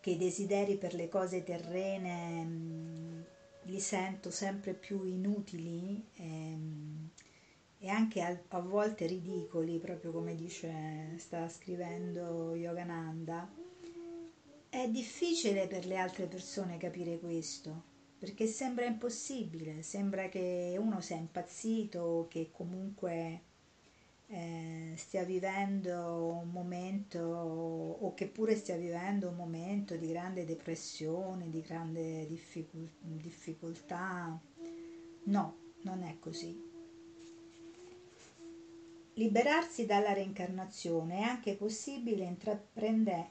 che 0.00 0.10
i 0.10 0.16
desideri 0.16 0.78
per 0.78 0.94
le 0.94 1.10
cose 1.10 1.44
terrene 1.44 2.44
mm, 2.44 3.20
li 3.64 3.78
sento 3.78 4.30
sempre 4.30 4.72
più 4.72 5.04
inutili 5.04 6.02
ehm, 6.14 7.10
e 7.78 7.88
anche 7.90 8.22
a, 8.22 8.40
a, 8.56 8.60
volte 8.60 9.04
ridicoli, 9.04 9.76
proprio 9.78 10.12
come 10.12 10.34
dice, 10.34 11.14
sta 11.18 11.46
scrivendo 11.50 12.54
Yogananda, 12.54 13.46
è 14.74 14.88
difficile 14.88 15.68
per 15.68 15.86
le 15.86 15.96
altre 15.96 16.26
persone 16.26 16.78
capire 16.78 17.20
questo, 17.20 17.84
perché 18.18 18.46
sembra 18.46 18.84
impossibile, 18.84 19.82
sembra 19.82 20.28
che 20.28 20.74
uno 20.76 21.00
sia 21.00 21.14
impazzito, 21.14 22.26
che 22.28 22.50
comunque 22.50 23.42
eh, 24.26 24.94
stia 24.96 25.22
vivendo 25.22 26.40
un 26.42 26.50
momento 26.50 27.20
o 27.20 28.14
che 28.14 28.26
pure 28.26 28.56
stia 28.56 28.76
vivendo 28.76 29.28
un 29.28 29.36
momento 29.36 29.94
di 29.94 30.08
grande 30.08 30.44
depressione, 30.44 31.50
di 31.50 31.60
grande 31.60 32.26
difficol- 32.26 32.90
difficoltà. 32.98 34.36
No, 35.26 35.56
non 35.82 36.02
è 36.02 36.16
così. 36.18 36.73
Liberarsi 39.16 39.86
dalla 39.86 40.12
reincarnazione 40.12 41.18
è 41.18 41.22
anche 41.22 41.54
possibile 41.54 42.24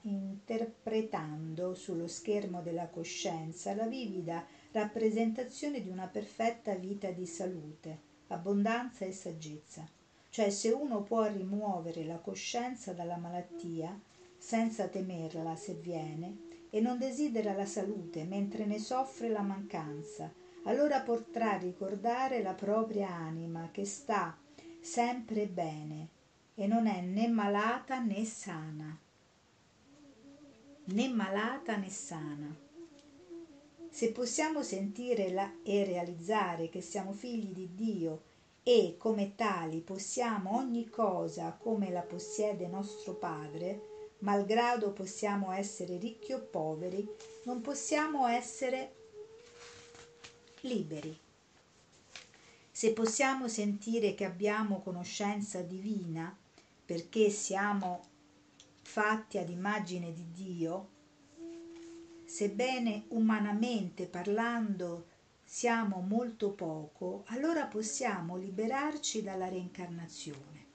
interpretando 0.04 1.74
sullo 1.74 2.08
schermo 2.08 2.62
della 2.62 2.88
coscienza 2.88 3.76
la 3.76 3.86
vivida 3.86 4.46
rappresentazione 4.72 5.82
di 5.82 5.90
una 5.90 6.08
perfetta 6.08 6.74
vita 6.76 7.12
di 7.12 7.26
salute, 7.26 8.00
abbondanza 8.28 9.04
e 9.04 9.12
saggezza. 9.12 9.86
Cioè 10.30 10.50
se 10.52 10.70
uno 10.70 11.04
può 11.04 11.26
rimuovere 11.26 12.06
la 12.06 12.20
coscienza 12.20 12.94
dalla 12.94 13.18
malattia 13.18 14.00
senza 14.38 14.88
temerla 14.88 15.54
se 15.58 15.74
viene 15.74 16.68
e 16.70 16.80
non 16.80 16.98
desidera 16.98 17.52
la 17.52 17.66
salute 17.66 18.24
mentre 18.24 18.66
ne 18.66 18.80
soffre 18.80 19.28
la 19.28 19.42
mancanza, 19.42 20.32
allora 20.64 21.02
potrà 21.02 21.58
ricordare 21.58 22.42
la 22.42 22.54
propria 22.54 23.10
anima 23.10 23.68
che 23.70 23.84
sta 23.84 24.38
sempre 24.84 25.48
bene 25.48 26.10
e 26.56 26.68
non 26.68 26.88
è 26.88 27.00
né 27.00 27.30
malata 27.30 28.00
né 28.00 28.26
sana. 28.26 29.00
Né 30.86 31.08
malata 31.08 31.78
né 31.78 31.90
sana. 31.90 32.54
Se 33.90 34.12
possiamo 34.12 34.62
sentire 34.62 35.32
la, 35.32 35.50
e 35.64 35.86
realizzare 35.86 36.68
che 36.68 36.82
siamo 36.82 37.14
figli 37.14 37.54
di 37.54 37.70
Dio 37.74 38.22
e 38.62 38.96
come 38.98 39.36
tali 39.36 39.80
possiamo 39.80 40.58
ogni 40.58 40.90
cosa 40.90 41.58
come 41.58 41.90
la 41.90 42.02
possiede 42.02 42.68
nostro 42.68 43.14
Padre, 43.14 43.92
malgrado 44.20 44.92
possiamo 44.92 45.54
essere 45.54 45.98
ricchi 45.98 46.34
o 46.34 46.42
poveri, 46.42 47.08
non 47.46 47.62
possiamo 47.62 48.28
essere 48.28 48.94
liberi. 50.62 51.23
Se 52.76 52.92
possiamo 52.92 53.48
sentire 53.48 54.16
che 54.16 54.26
abbiamo 54.26 54.82
conoscenza 54.82 55.62
divina, 55.62 56.36
perché 56.84 57.30
siamo 57.30 58.02
fatti 58.82 59.38
ad 59.38 59.50
immagine 59.50 60.12
di 60.12 60.32
Dio, 60.32 60.90
sebbene 62.26 63.04
umanamente 63.10 64.08
parlando 64.08 65.06
siamo 65.44 66.02
molto 66.02 66.54
poco, 66.54 67.26
allora 67.28 67.68
possiamo 67.68 68.38
liberarci 68.38 69.22
dalla 69.22 69.50
reincarnazione. 69.50 70.66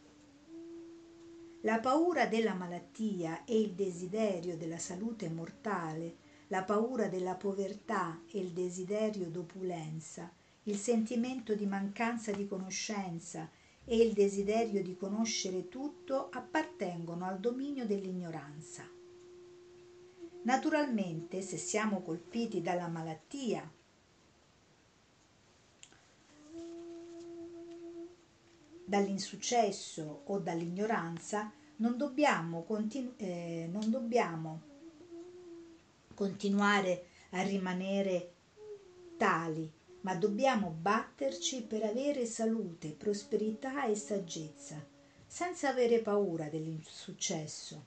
La 1.62 1.80
paura 1.80 2.26
della 2.26 2.54
malattia 2.54 3.44
e 3.44 3.58
il 3.61 3.72
desiderio 3.72 4.56
della 4.56 4.78
salute 4.78 5.28
mortale, 5.28 6.14
la 6.46 6.62
paura 6.62 7.08
della 7.08 7.34
povertà 7.34 8.20
e 8.30 8.38
il 8.38 8.52
desiderio 8.52 9.28
d'opulenza 9.30 10.32
il 10.68 10.76
sentimento 10.76 11.54
di 11.54 11.64
mancanza 11.64 12.31
di 12.31 12.46
conoscenza 12.46 13.50
e 13.87 13.96
il 13.96 14.12
desiderio 14.12 14.83
di 14.83 14.96
conoscere 14.98 15.68
tutto 15.68 16.28
appartengono 16.31 17.24
al 17.24 17.40
dominio 17.40 17.87
dell'ignoranza. 17.87 18.87
Naturalmente, 20.42 21.40
se 21.40 21.57
siamo 21.57 22.02
colpiti 22.02 22.61
dalla 22.61 22.87
malattia, 22.87 23.70
dall'insuccesso 28.85 30.22
o 30.26 30.38
dall'ignoranza, 30.38 31.50
non 31.76 31.96
dobbiamo, 31.96 32.62
continu- 32.64 33.14
eh, 33.16 33.66
non 33.72 33.90
dobbiamo 33.90 34.61
continuare 36.12 37.07
a 37.31 37.40
rimanere 37.40 38.33
tali 39.16 39.76
ma 40.08 40.14
dobbiamo 40.14 40.70
batterci 40.70 41.64
per 41.64 41.82
avere 41.82 42.24
salute, 42.24 42.92
prosperità 42.92 43.84
e 43.84 43.94
saggezza, 43.94 44.82
senza 45.26 45.68
avere 45.68 46.00
paura 46.00 46.48
dell'insuccesso. 46.48 47.84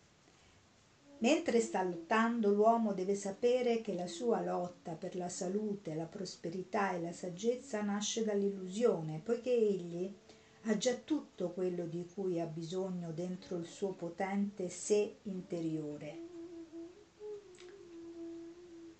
Mentre 1.17 1.59
sta 1.61 1.81
lottando, 1.81 2.53
l'uomo 2.53 2.93
deve 2.93 3.15
sapere 3.15 3.81
che 3.81 3.95
la 3.95 4.05
sua 4.05 4.39
lotta 4.43 4.91
per 4.91 5.15
la 5.15 5.29
salute, 5.29 5.95
la 5.95 6.05
prosperità 6.05 6.91
e 6.91 7.01
la 7.01 7.11
saggezza 7.11 7.81
nasce 7.81 8.23
dall'illusione, 8.23 9.19
poiché 9.23 9.51
egli 9.51 10.13
ha 10.65 10.77
già 10.77 10.93
tutto 10.93 11.49
quello 11.49 11.87
di 11.87 12.07
cui 12.13 12.39
ha 12.39 12.45
bisogno 12.45 13.11
dentro 13.13 13.57
il 13.57 13.65
suo 13.65 13.93
potente 13.93 14.69
sé 14.69 15.15
interiore. 15.23 16.19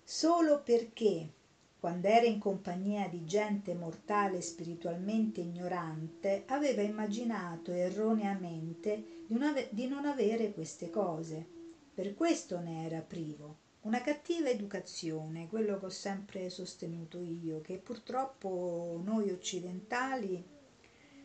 Solo 0.02 0.60
perché 0.60 1.40
quando 1.82 2.06
era 2.06 2.26
in 2.26 2.38
compagnia 2.38 3.08
di 3.08 3.24
gente 3.24 3.74
mortale 3.74 4.36
e 4.36 4.40
spiritualmente 4.40 5.40
ignorante, 5.40 6.44
aveva 6.46 6.80
immaginato 6.80 7.72
erroneamente 7.72 9.24
di, 9.26 9.42
ave- 9.42 9.68
di 9.72 9.88
non 9.88 10.04
avere 10.04 10.52
queste 10.52 10.90
cose. 10.90 11.44
Per 11.92 12.14
questo 12.14 12.60
ne 12.60 12.86
era 12.86 13.00
privo. 13.00 13.56
Una 13.80 14.00
cattiva 14.00 14.48
educazione, 14.48 15.48
quello 15.48 15.76
che 15.80 15.86
ho 15.86 15.90
sempre 15.90 16.50
sostenuto 16.50 17.20
io, 17.20 17.60
che 17.62 17.78
purtroppo 17.78 19.00
noi 19.02 19.32
occidentali, 19.32 20.40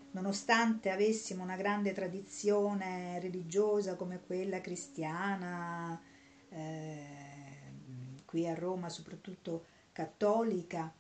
nonostante 0.10 0.89
avessimo 0.89 1.43
una 1.43 1.56
grande 1.56 1.93
tradizione 1.93 3.20
religiosa 3.20 3.93
come 3.93 4.22
quella 4.26 4.60
cristiana, 4.60 6.02
eh, 6.50 7.17
qui 8.26 8.48
a 8.48 8.56
Roma 8.56 8.89
soprattutto 8.89 9.76
cattolica, 9.97 10.93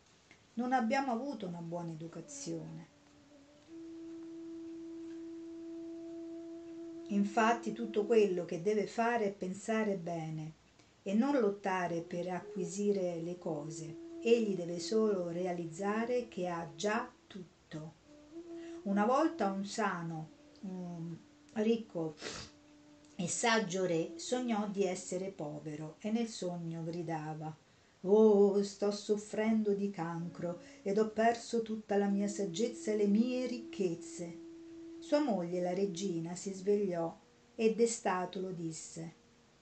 non 0.55 0.73
abbiamo 0.73 1.11
avuto 1.11 1.45
una 1.45 1.61
buona 1.61 1.91
educazione. 1.91 2.87
Infatti 7.09 7.73
tutto 7.73 8.07
quello 8.07 8.43
che 8.45 8.63
deve 8.63 8.87
fare 8.87 9.25
è 9.25 9.31
pensare 9.31 9.97
bene 9.97 10.53
e 11.03 11.13
non 11.13 11.39
lottare 11.39 12.01
per 12.01 12.27
acquisire 12.29 13.21
le 13.21 13.37
cose. 13.37 14.15
Egli 14.19 14.55
deve 14.55 14.79
solo 14.79 15.29
realizzare 15.29 16.27
che 16.27 16.47
ha 16.47 16.67
già 16.75 17.07
tutto. 17.27 17.93
Una 18.85 19.05
volta 19.05 19.51
un 19.51 19.63
sano, 19.63 20.29
un 20.61 21.15
ricco 21.53 22.15
e 23.15 23.27
saggio 23.27 23.85
re 23.85 24.13
sognò 24.15 24.67
di 24.67 24.85
essere 24.85 25.29
povero 25.29 25.97
e 25.99 26.09
nel 26.09 26.29
sogno 26.29 26.83
gridava 26.83 27.55
Oh, 28.09 28.63
sto 28.63 28.89
soffrendo 28.91 29.73
di 29.73 29.89
cancro 29.89 30.61
ed 30.81 30.97
ho 30.97 31.09
perso 31.09 31.61
tutta 31.61 31.97
la 31.97 32.07
mia 32.07 32.29
saggezza 32.29 32.91
e 32.91 32.95
le 32.95 33.07
mie 33.07 33.45
ricchezze. 33.47 34.39
Sua 34.99 35.19
moglie, 35.19 35.59
la 35.59 35.73
regina, 35.73 36.33
si 36.33 36.53
svegliò 36.53 37.13
e 37.53 37.75
destato 37.75 38.39
lo 38.39 38.51
disse 38.51 39.15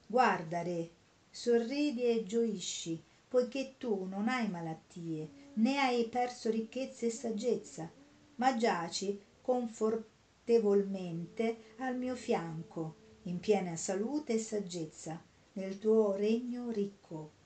Guarda, 0.06 0.62
re, 0.62 0.92
sorridi 1.32 2.04
e 2.04 2.24
gioisci, 2.24 3.04
poiché 3.28 3.78
tu 3.80 4.06
non 4.06 4.28
hai 4.28 4.48
malattie, 4.48 5.28
né 5.56 5.80
hai 5.80 6.08
perso 6.08 6.52
ricchezza 6.52 7.08
e 7.08 7.10
saggezza, 7.10 7.92
ma 8.36 8.56
giaci 8.56 9.20
confortevolmente 9.42 11.74
al 11.78 11.98
mio 11.98 12.16
fianco, 12.16 12.96
in 13.24 13.40
piena 13.40 13.76
salute 13.76 14.34
e 14.34 14.40
saggezza, 14.40 15.20
nel 15.54 15.80
tuo 15.80 16.14
regno 16.14 16.70
ricco 16.70 17.42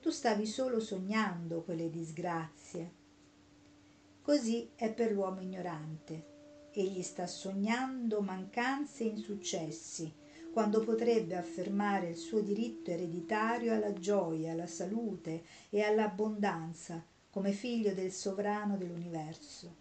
tu 0.00 0.10
stavi 0.10 0.46
solo 0.46 0.80
sognando 0.80 1.62
quelle 1.62 1.90
disgrazie. 1.90 2.98
Così 4.22 4.70
è 4.74 4.92
per 4.92 5.12
l'uomo 5.12 5.40
ignorante. 5.40 6.68
Egli 6.72 7.02
sta 7.02 7.26
sognando 7.26 8.22
mancanze 8.22 9.04
e 9.04 9.08
insuccessi, 9.08 10.12
quando 10.52 10.80
potrebbe 10.80 11.36
affermare 11.36 12.08
il 12.08 12.16
suo 12.16 12.40
diritto 12.40 12.90
ereditario 12.90 13.74
alla 13.74 13.92
gioia, 13.92 14.52
alla 14.52 14.66
salute 14.66 15.44
e 15.68 15.82
all'abbondanza 15.82 17.04
come 17.28 17.52
figlio 17.52 17.92
del 17.92 18.10
sovrano 18.10 18.76
dell'universo. 18.76 19.76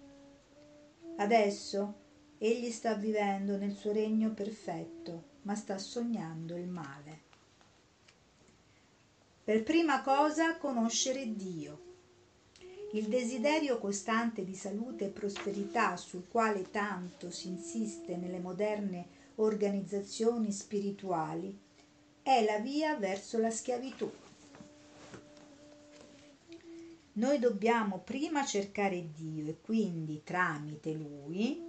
Adesso 1.18 1.96
egli 2.38 2.72
sta 2.72 2.94
vivendo 2.94 3.58
nel 3.58 3.74
suo 3.74 3.92
regno 3.92 4.34
perfetto, 4.34 5.38
ma 5.44 5.56
sta 5.56 5.78
sognando 5.78 6.56
il 6.56 6.68
male. 6.68 7.28
Per 9.50 9.64
prima 9.64 10.04
cosa 10.04 10.58
conoscere 10.58 11.36
Dio. 11.36 11.80
Il 12.94 13.08
desiderio 13.08 13.80
costante 13.80 14.46
di 14.46 14.54
salute 14.54 15.06
e 15.06 15.10
prosperità 15.10 15.98
sul 15.98 16.28
quale 16.28 16.70
tanto 16.70 17.32
si 17.32 17.48
insiste 17.48 18.16
nelle 18.16 18.38
moderne 18.38 19.08
organizzazioni 19.38 20.52
spirituali 20.52 21.58
è 22.22 22.46
la 22.46 22.60
via 22.60 22.96
verso 22.98 23.40
la 23.40 23.50
schiavitù. 23.50 24.08
Noi 27.14 27.40
dobbiamo 27.40 28.04
prima 28.06 28.46
cercare 28.46 29.10
Dio 29.16 29.48
e 29.48 29.62
quindi 29.62 30.22
tramite 30.24 30.94
Lui 30.94 31.60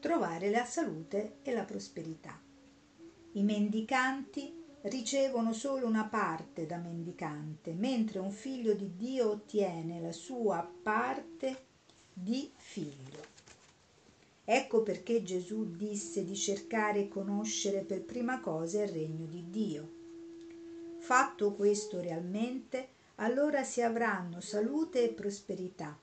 trovare 0.00 0.50
la 0.50 0.66
salute 0.66 1.36
e 1.40 1.54
la 1.54 1.64
prosperità. 1.64 2.38
I 3.32 3.42
mendicanti 3.42 4.64
ricevono 4.88 5.52
solo 5.52 5.86
una 5.86 6.04
parte 6.04 6.66
da 6.66 6.76
mendicante, 6.76 7.72
mentre 7.72 8.18
un 8.18 8.30
figlio 8.30 8.74
di 8.74 8.96
Dio 8.96 9.30
ottiene 9.30 10.00
la 10.00 10.12
sua 10.12 10.68
parte 10.82 11.64
di 12.12 12.50
figlio. 12.54 13.34
Ecco 14.44 14.82
perché 14.82 15.22
Gesù 15.24 15.74
disse 15.76 16.24
di 16.24 16.36
cercare 16.36 17.00
e 17.00 17.08
conoscere 17.08 17.80
per 17.80 18.02
prima 18.02 18.40
cosa 18.40 18.82
il 18.82 18.88
regno 18.90 19.26
di 19.26 19.50
Dio. 19.50 19.92
Fatto 20.98 21.52
questo 21.54 22.00
realmente, 22.00 22.88
allora 23.16 23.64
si 23.64 23.82
avranno 23.82 24.40
salute 24.40 25.02
e 25.02 25.12
prosperità. 25.12 25.98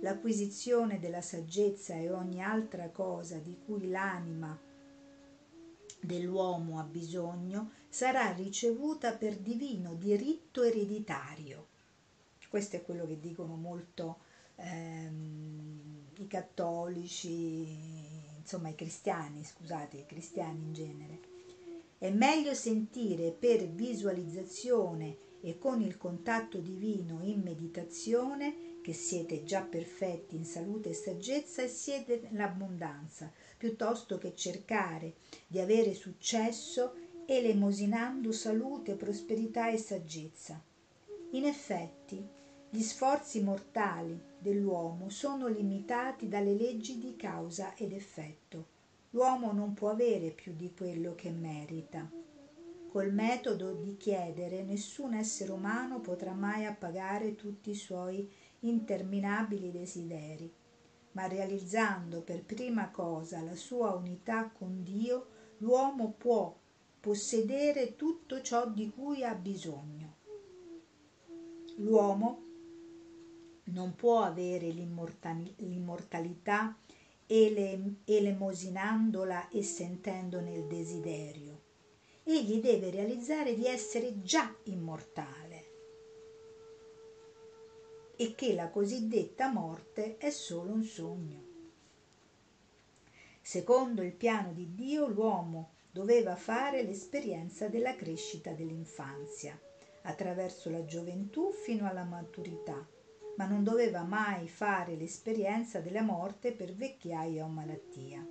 L'acquisizione 0.00 1.00
della 1.00 1.22
saggezza 1.22 1.94
e 1.94 2.10
ogni 2.10 2.40
altra 2.40 2.90
cosa 2.90 3.38
di 3.38 3.56
cui 3.66 3.88
l'anima 3.88 4.67
dell'uomo 6.00 6.78
ha 6.78 6.84
bisogno 6.84 7.72
sarà 7.88 8.30
ricevuta 8.32 9.12
per 9.12 9.36
divino 9.36 9.94
diritto 9.94 10.62
ereditario. 10.62 11.66
Questo 12.48 12.76
è 12.76 12.82
quello 12.82 13.06
che 13.06 13.20
dicono 13.20 13.56
molto 13.56 14.20
ehm, 14.56 16.06
i 16.18 16.26
cattolici, 16.26 17.66
insomma 18.38 18.68
i 18.68 18.74
cristiani, 18.74 19.44
scusate, 19.44 19.98
i 19.98 20.06
cristiani 20.06 20.62
in 20.62 20.72
genere. 20.72 21.20
È 21.98 22.10
meglio 22.10 22.54
sentire 22.54 23.32
per 23.32 23.68
visualizzazione 23.68 25.16
e 25.40 25.58
con 25.58 25.82
il 25.82 25.96
contatto 25.96 26.58
divino 26.58 27.20
in 27.22 27.42
meditazione 27.42 28.77
che 28.88 28.94
siete 28.94 29.44
già 29.44 29.60
perfetti 29.60 30.34
in 30.34 30.46
salute 30.46 30.88
e 30.88 30.94
saggezza 30.94 31.60
e 31.60 31.68
siete 31.68 32.26
nell'abbondanza, 32.30 33.30
piuttosto 33.58 34.16
che 34.16 34.34
cercare 34.34 35.16
di 35.46 35.60
avere 35.60 35.92
successo 35.92 36.94
elemosinando 37.26 38.32
salute, 38.32 38.94
prosperità 38.94 39.68
e 39.68 39.76
saggezza. 39.76 40.58
In 41.32 41.44
effetti, 41.44 42.26
gli 42.70 42.80
sforzi 42.80 43.42
mortali 43.42 44.18
dell'uomo 44.38 45.10
sono 45.10 45.48
limitati 45.48 46.26
dalle 46.26 46.54
leggi 46.54 46.98
di 46.98 47.14
causa 47.14 47.74
ed 47.74 47.92
effetto. 47.92 48.68
L'uomo 49.10 49.52
non 49.52 49.74
può 49.74 49.90
avere 49.90 50.30
più 50.30 50.54
di 50.56 50.72
quello 50.72 51.14
che 51.14 51.28
merita. 51.28 52.10
Col 52.88 53.12
metodo 53.12 53.74
di 53.74 53.98
chiedere 53.98 54.62
nessun 54.62 55.12
essere 55.12 55.52
umano 55.52 56.00
potrà 56.00 56.32
mai 56.32 56.64
appagare 56.64 57.34
tutti 57.34 57.68
i 57.68 57.74
suoi 57.74 58.46
interminabili 58.60 59.70
desideri 59.70 60.52
ma 61.18 61.26
realizzando 61.26 62.20
per 62.20 62.44
prima 62.44 62.90
cosa 62.90 63.42
la 63.42 63.56
sua 63.56 63.92
unità 63.92 64.50
con 64.50 64.84
Dio, 64.84 65.26
l'uomo 65.58 66.14
può 66.16 66.56
possedere 67.00 67.96
tutto 67.96 68.40
ciò 68.40 68.68
di 68.68 68.88
cui 68.90 69.24
ha 69.24 69.34
bisogno. 69.34 70.14
L'uomo 71.78 72.42
non 73.64 73.96
può 73.96 74.22
avere 74.22 74.68
l'immortalità 74.68 76.76
ele- 77.26 77.96
elemosinandola 78.04 79.48
e 79.48 79.62
sentendone 79.62 80.54
il 80.54 80.66
desiderio. 80.66 81.62
Egli 82.22 82.60
deve 82.60 82.90
realizzare 82.90 83.54
di 83.54 83.66
essere 83.66 84.22
già 84.22 84.54
immortale 84.64 85.47
e 88.20 88.34
che 88.34 88.52
la 88.52 88.68
cosiddetta 88.68 89.48
morte 89.48 90.16
è 90.18 90.30
solo 90.30 90.72
un 90.72 90.82
sogno. 90.82 91.42
Secondo 93.40 94.02
il 94.02 94.12
piano 94.12 94.52
di 94.52 94.74
Dio, 94.74 95.06
l'uomo 95.06 95.70
doveva 95.92 96.34
fare 96.34 96.82
l'esperienza 96.82 97.68
della 97.68 97.94
crescita 97.94 98.50
dell'infanzia, 98.50 99.56
attraverso 100.02 100.68
la 100.68 100.84
gioventù 100.84 101.52
fino 101.52 101.88
alla 101.88 102.02
maturità, 102.02 102.84
ma 103.36 103.46
non 103.46 103.62
doveva 103.62 104.02
mai 104.02 104.48
fare 104.48 104.96
l'esperienza 104.96 105.78
della 105.78 106.02
morte 106.02 106.50
per 106.50 106.74
vecchiaia 106.74 107.44
o 107.44 107.48
malattia. 107.48 108.26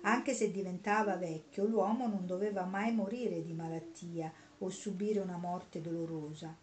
Anche 0.00 0.32
se 0.32 0.50
diventava 0.50 1.16
vecchio, 1.16 1.66
l'uomo 1.66 2.06
non 2.06 2.24
doveva 2.24 2.64
mai 2.64 2.94
morire 2.94 3.42
di 3.42 3.52
malattia 3.52 4.32
o 4.60 4.70
subire 4.70 5.20
una 5.20 5.36
morte 5.36 5.82
dolorosa, 5.82 6.56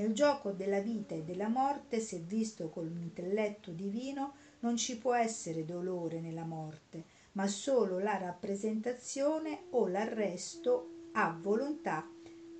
nel 0.00 0.14
gioco 0.14 0.52
della 0.52 0.80
vita 0.80 1.14
e 1.14 1.24
della 1.24 1.48
morte, 1.48 2.00
se 2.00 2.20
visto 2.20 2.70
con 2.70 2.86
l'intelletto 2.86 3.70
divino, 3.70 4.34
non 4.60 4.78
ci 4.78 4.96
può 4.96 5.12
essere 5.12 5.66
dolore 5.66 6.20
nella 6.20 6.44
morte, 6.44 7.04
ma 7.32 7.46
solo 7.46 7.98
la 7.98 8.16
rappresentazione 8.16 9.64
o 9.70 9.86
l'arresto 9.86 11.08
a 11.12 11.36
volontà 11.38 12.08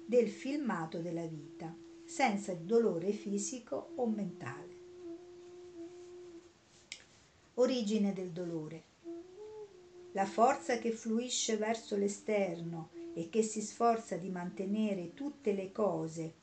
del 0.04 0.28
filmato 0.28 0.98
della 0.98 1.24
vita, 1.24 1.74
senza 2.04 2.52
dolore 2.52 3.12
fisico 3.12 3.92
o 3.94 4.06
mentale. 4.06 4.78
Origine 7.54 8.12
del 8.12 8.32
dolore. 8.32 8.82
La 10.12 10.26
forza 10.26 10.76
che 10.76 10.90
fluisce 10.90 11.56
verso 11.56 11.96
l'esterno 11.96 12.90
e 13.14 13.30
che 13.30 13.42
si 13.42 13.62
sforza 13.62 14.16
di 14.16 14.28
mantenere 14.28 15.14
tutte 15.14 15.52
le 15.52 15.72
cose 15.72 16.34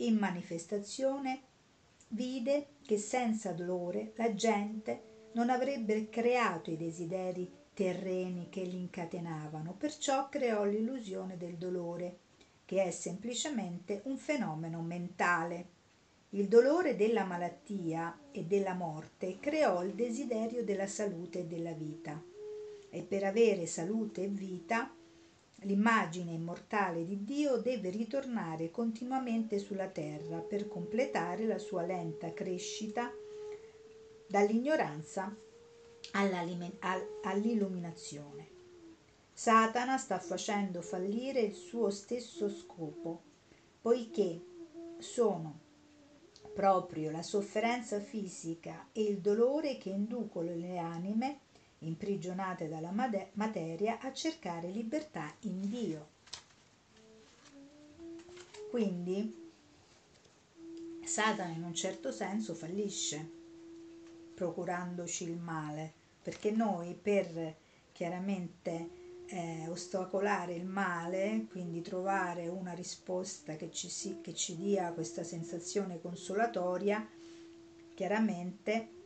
in 0.00 0.16
manifestazione 0.16 1.42
vide 2.08 2.68
che 2.84 2.98
senza 2.98 3.52
dolore 3.52 4.12
la 4.16 4.34
gente 4.34 5.28
non 5.32 5.50
avrebbe 5.50 6.08
creato 6.08 6.70
i 6.70 6.76
desideri 6.76 7.50
terreni 7.72 8.48
che 8.50 8.62
li 8.62 8.76
incatenavano, 8.76 9.74
perciò 9.74 10.28
creò 10.28 10.64
l'illusione 10.64 11.36
del 11.36 11.56
dolore, 11.56 12.18
che 12.64 12.82
è 12.84 12.90
semplicemente 12.90 14.02
un 14.04 14.16
fenomeno 14.16 14.80
mentale. 14.80 15.78
Il 16.30 16.48
dolore 16.48 16.96
della 16.96 17.24
malattia 17.24 18.18
e 18.30 18.44
della 18.44 18.74
morte 18.74 19.38
creò 19.40 19.82
il 19.82 19.94
desiderio 19.94 20.64
della 20.64 20.86
salute 20.86 21.40
e 21.40 21.46
della 21.46 21.72
vita. 21.72 22.22
E 22.90 23.02
per 23.02 23.24
avere 23.24 23.66
salute 23.66 24.24
e 24.24 24.28
vita 24.28 24.92
L'immagine 25.64 26.32
immortale 26.32 27.04
di 27.04 27.22
Dio 27.24 27.58
deve 27.58 27.90
ritornare 27.90 28.70
continuamente 28.70 29.58
sulla 29.58 29.88
terra 29.88 30.38
per 30.38 30.68
completare 30.68 31.46
la 31.46 31.58
sua 31.58 31.82
lenta 31.82 32.32
crescita 32.32 33.12
dall'ignoranza 34.26 35.36
all'illuminazione. 36.12 38.48
Satana 39.32 39.98
sta 39.98 40.18
facendo 40.18 40.80
fallire 40.80 41.40
il 41.40 41.52
suo 41.52 41.90
stesso 41.90 42.48
scopo, 42.48 43.20
poiché 43.82 44.42
sono 44.98 45.58
proprio 46.54 47.10
la 47.10 47.22
sofferenza 47.22 48.00
fisica 48.00 48.88
e 48.92 49.02
il 49.02 49.20
dolore 49.20 49.76
che 49.76 49.90
inducono 49.90 50.54
le 50.54 50.78
anime 50.78 51.40
imprigionate 51.80 52.68
dalla 52.68 52.92
materia, 53.32 53.98
a 54.00 54.12
cercare 54.12 54.68
libertà 54.68 55.32
in 55.40 55.68
Dio. 55.68 56.08
Quindi 58.70 59.48
Satana 61.04 61.52
in 61.52 61.64
un 61.64 61.74
certo 61.74 62.12
senso 62.12 62.54
fallisce, 62.54 63.28
procurandoci 64.34 65.24
il 65.24 65.38
male, 65.38 65.92
perché 66.22 66.50
noi 66.50 66.94
per 66.94 67.56
chiaramente 67.92 68.88
eh, 69.26 69.66
ostacolare 69.68 70.54
il 70.54 70.64
male, 70.66 71.46
quindi 71.50 71.82
trovare 71.82 72.48
una 72.48 72.72
risposta 72.72 73.56
che 73.56 73.70
ci, 73.70 73.88
si, 73.88 74.20
che 74.20 74.34
ci 74.34 74.56
dia 74.56 74.92
questa 74.92 75.24
sensazione 75.24 76.00
consolatoria, 76.00 77.06
chiaramente 77.94 78.99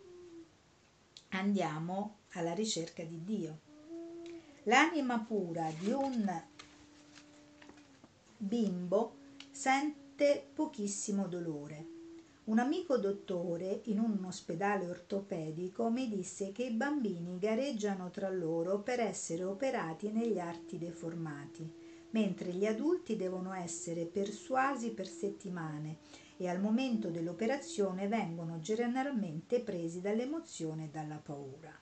andiamo 1.36 2.18
alla 2.32 2.54
ricerca 2.54 3.02
di 3.02 3.22
Dio. 3.24 3.60
L'anima 4.64 5.18
pura 5.20 5.70
di 5.78 5.90
un 5.90 6.42
bimbo 8.36 9.16
sente 9.50 10.50
pochissimo 10.54 11.26
dolore 11.26 11.94
un 12.44 12.58
amico 12.58 12.98
dottore 12.98 13.80
in 13.84 13.98
un 13.98 14.22
ospedale 14.22 14.86
ortopedico 14.86 15.88
mi 15.88 16.10
disse 16.10 16.52
che 16.52 16.64
i 16.64 16.72
bambini 16.72 17.38
gareggiano 17.38 18.10
tra 18.10 18.28
loro 18.28 18.80
per 18.80 19.00
essere 19.00 19.44
operati 19.44 20.10
negli 20.10 20.38
arti 20.38 20.76
deformati, 20.76 21.72
mentre 22.10 22.52
gli 22.52 22.66
adulti 22.66 23.16
devono 23.16 23.54
essere 23.54 24.04
persuasi 24.04 24.90
per 24.90 25.08
settimane 25.08 25.96
e 26.36 26.48
al 26.48 26.60
momento 26.60 27.10
dell'operazione 27.10 28.08
vengono 28.08 28.58
generalmente 28.60 29.60
presi 29.60 30.00
dall'emozione 30.00 30.84
e 30.84 30.88
dalla 30.88 31.20
paura. 31.22 31.72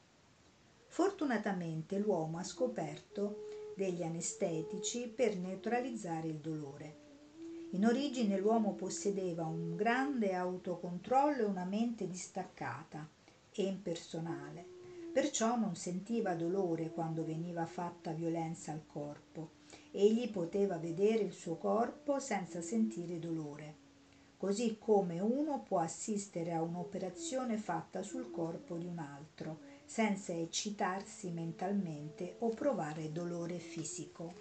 Fortunatamente 0.87 1.99
l'uomo 1.99 2.39
ha 2.39 2.45
scoperto 2.45 3.47
degli 3.75 4.03
anestetici 4.03 5.09
per 5.09 5.37
neutralizzare 5.39 6.29
il 6.29 6.37
dolore. 6.37 7.01
In 7.71 7.87
origine 7.87 8.39
l'uomo 8.39 8.75
possedeva 8.75 9.47
un 9.47 9.75
grande 9.75 10.35
autocontrollo 10.35 11.41
e 11.41 11.45
una 11.45 11.65
mente 11.65 12.07
distaccata 12.07 13.09
e 13.51 13.63
impersonale, 13.63 14.65
perciò 15.13 15.57
non 15.57 15.75
sentiva 15.75 16.35
dolore 16.35 16.91
quando 16.91 17.25
veniva 17.25 17.65
fatta 17.65 18.13
violenza 18.13 18.73
al 18.73 18.85
corpo. 18.87 19.53
Egli 19.91 20.31
poteva 20.31 20.77
vedere 20.77 21.23
il 21.23 21.33
suo 21.33 21.57
corpo 21.57 22.19
senza 22.19 22.61
sentire 22.61 23.19
dolore, 23.19 23.77
così 24.43 24.77
come 24.77 25.21
uno 25.21 25.61
può 25.61 25.79
assistere 25.79 26.53
a 26.53 26.63
un'operazione 26.63 27.57
fatta 27.57 28.03
sul 28.03 28.33
corpo 28.33 28.77
di 28.77 28.87
un 28.87 28.99
altro, 28.99 29.61
senza 29.85 30.33
eccitarsi 30.33 31.31
mentalmente 31.31 32.35
o 32.41 32.49
provare 32.49 33.13
dolore 33.13 33.61
fisico. 33.61 34.35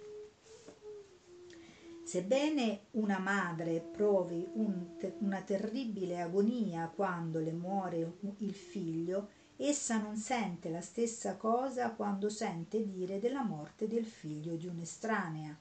Sebbene 2.02 2.86
una 2.92 3.20
madre 3.20 3.78
provi 3.78 4.44
un, 4.54 4.88
una 5.20 5.40
terribile 5.42 6.20
agonia 6.20 6.90
quando 6.92 7.38
le 7.38 7.52
muore 7.52 8.14
il 8.38 8.54
figlio, 8.54 9.28
essa 9.56 9.98
non 9.98 10.16
sente 10.16 10.68
la 10.68 10.80
stessa 10.80 11.36
cosa 11.36 11.92
quando 11.92 12.28
sente 12.28 12.84
dire 12.84 13.20
della 13.20 13.44
morte 13.44 13.86
del 13.86 14.04
figlio 14.04 14.56
di 14.56 14.66
un'estranea. 14.66 15.56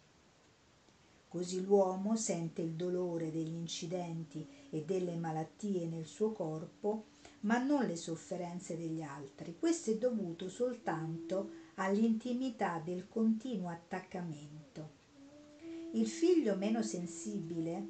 Così 1.31 1.63
l'uomo 1.63 2.17
sente 2.17 2.61
il 2.61 2.71
dolore 2.71 3.31
degli 3.31 3.53
incidenti 3.53 4.45
e 4.69 4.83
delle 4.83 5.15
malattie 5.15 5.87
nel 5.87 6.05
suo 6.05 6.33
corpo, 6.33 7.05
ma 7.41 7.57
non 7.57 7.85
le 7.85 7.95
sofferenze 7.95 8.75
degli 8.75 9.01
altri. 9.01 9.55
Questo 9.57 9.91
è 9.91 9.97
dovuto 9.97 10.49
soltanto 10.49 11.51
all'intimità 11.75 12.81
del 12.83 13.07
continuo 13.07 13.69
attaccamento. 13.69 14.89
Il 15.93 16.05
figlio 16.05 16.57
meno 16.57 16.83
sensibile 16.83 17.87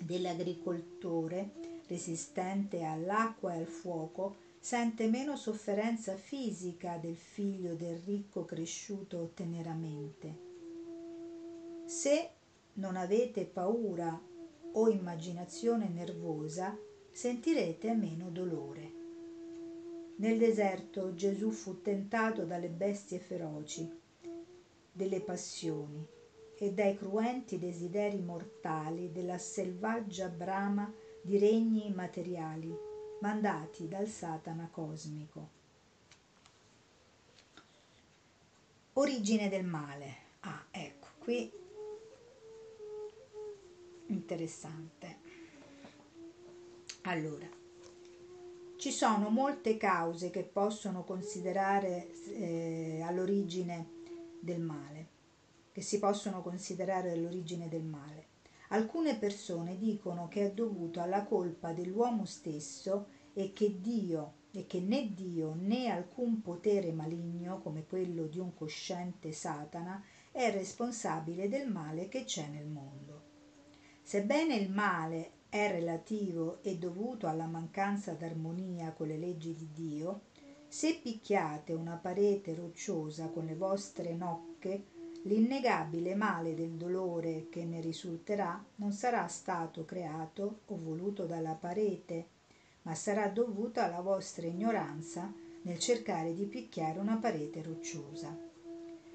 dell'agricoltore, 0.00 1.82
resistente 1.86 2.82
all'acqua 2.82 3.54
e 3.54 3.58
al 3.58 3.66
fuoco, 3.66 4.34
sente 4.58 5.06
meno 5.06 5.36
sofferenza 5.36 6.16
fisica 6.16 6.96
del 6.96 7.16
figlio 7.16 7.76
del 7.76 7.98
ricco 7.98 8.44
cresciuto 8.44 9.30
teneramente. 9.32 10.50
Se 11.94 12.30
non 12.76 12.96
avete 12.96 13.44
paura 13.44 14.18
o 14.72 14.88
immaginazione 14.88 15.88
nervosa, 15.90 16.74
sentirete 17.10 17.92
meno 17.92 18.30
dolore. 18.30 18.92
Nel 20.16 20.38
deserto 20.38 21.12
Gesù 21.12 21.50
fu 21.50 21.82
tentato 21.82 22.46
dalle 22.46 22.70
bestie 22.70 23.18
feroci, 23.18 23.86
delle 24.90 25.20
passioni, 25.20 26.04
e 26.56 26.72
dai 26.72 26.96
cruenti 26.96 27.58
desideri 27.58 28.22
mortali 28.22 29.12
della 29.12 29.36
selvaggia 29.36 30.28
brama 30.28 30.90
di 31.20 31.36
regni 31.36 31.92
materiali 31.92 32.74
mandati 33.20 33.86
dal 33.86 34.08
Satana 34.08 34.66
cosmico. 34.72 35.48
Origine 38.94 39.50
del 39.50 39.66
male. 39.66 40.16
Ah, 40.40 40.64
ecco, 40.70 41.08
qui 41.18 41.60
interessante. 44.12 45.18
Allora, 47.02 47.48
ci 48.76 48.90
sono 48.90 49.28
molte 49.28 49.76
cause 49.76 50.30
che 50.30 50.42
possono 50.42 51.04
considerare 51.04 52.12
eh, 52.26 53.02
all'origine 53.02 54.00
del 54.40 54.60
male 54.60 55.20
che 55.72 55.80
si 55.80 55.98
possono 55.98 56.42
considerare 56.42 57.16
l'origine 57.16 57.68
del 57.68 57.84
male. 57.84 58.26
Alcune 58.68 59.16
persone 59.16 59.78
dicono 59.78 60.28
che 60.28 60.46
è 60.46 60.52
dovuto 60.52 61.00
alla 61.00 61.24
colpa 61.24 61.72
dell'uomo 61.72 62.24
stesso 62.26 63.06
e 63.32 63.52
che 63.52 63.80
Dio 63.80 64.40
e 64.52 64.66
che 64.66 64.80
né 64.80 65.14
Dio 65.14 65.54
né 65.58 65.88
alcun 65.88 66.42
potere 66.42 66.92
maligno 66.92 67.60
come 67.62 67.86
quello 67.86 68.26
di 68.26 68.38
un 68.38 68.54
cosciente 68.54 69.32
Satana 69.32 70.02
è 70.30 70.50
responsabile 70.50 71.48
del 71.48 71.70
male 71.70 72.08
che 72.08 72.24
c'è 72.24 72.46
nel 72.48 72.66
mondo. 72.66 73.11
Sebbene 74.02 74.54
il 74.56 74.70
male 74.70 75.30
è 75.48 75.70
relativo 75.70 76.62
e 76.62 76.76
dovuto 76.76 77.26
alla 77.26 77.46
mancanza 77.46 78.12
d'armonia 78.12 78.92
con 78.92 79.06
le 79.06 79.16
leggi 79.16 79.54
di 79.54 79.68
Dio, 79.72 80.22
se 80.68 80.98
picchiate 81.02 81.72
una 81.72 81.96
parete 81.96 82.54
rocciosa 82.54 83.28
con 83.28 83.44
le 83.44 83.54
vostre 83.54 84.14
nocche 84.14 84.84
L'innegabile 85.24 86.16
male 86.16 86.52
del 86.52 86.72
dolore 86.72 87.46
che 87.48 87.64
ne 87.64 87.80
risulterà 87.80 88.62
non 88.76 88.90
sarà 88.92 89.28
stato 89.28 89.84
creato 89.84 90.62
o 90.66 90.76
voluto 90.76 91.26
dalla 91.26 91.54
parete, 91.54 92.26
ma 92.82 92.96
sarà 92.96 93.28
dovuto 93.28 93.78
alla 93.78 94.00
vostra 94.00 94.48
ignoranza 94.48 95.32
nel 95.62 95.78
cercare 95.78 96.34
di 96.34 96.46
picchiare 96.46 96.98
una 96.98 97.18
parete 97.18 97.62
rocciosa. 97.62 98.36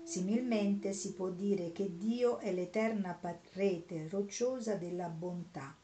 Similmente 0.07 0.93
si 0.93 1.11
può 1.11 1.27
dire 1.31 1.73
che 1.73 1.97
Dio 1.97 2.37
è 2.37 2.53
l'eterna 2.53 3.11
parete 3.11 4.07
rocciosa 4.07 4.75
della 4.75 5.09
bontà 5.09 5.75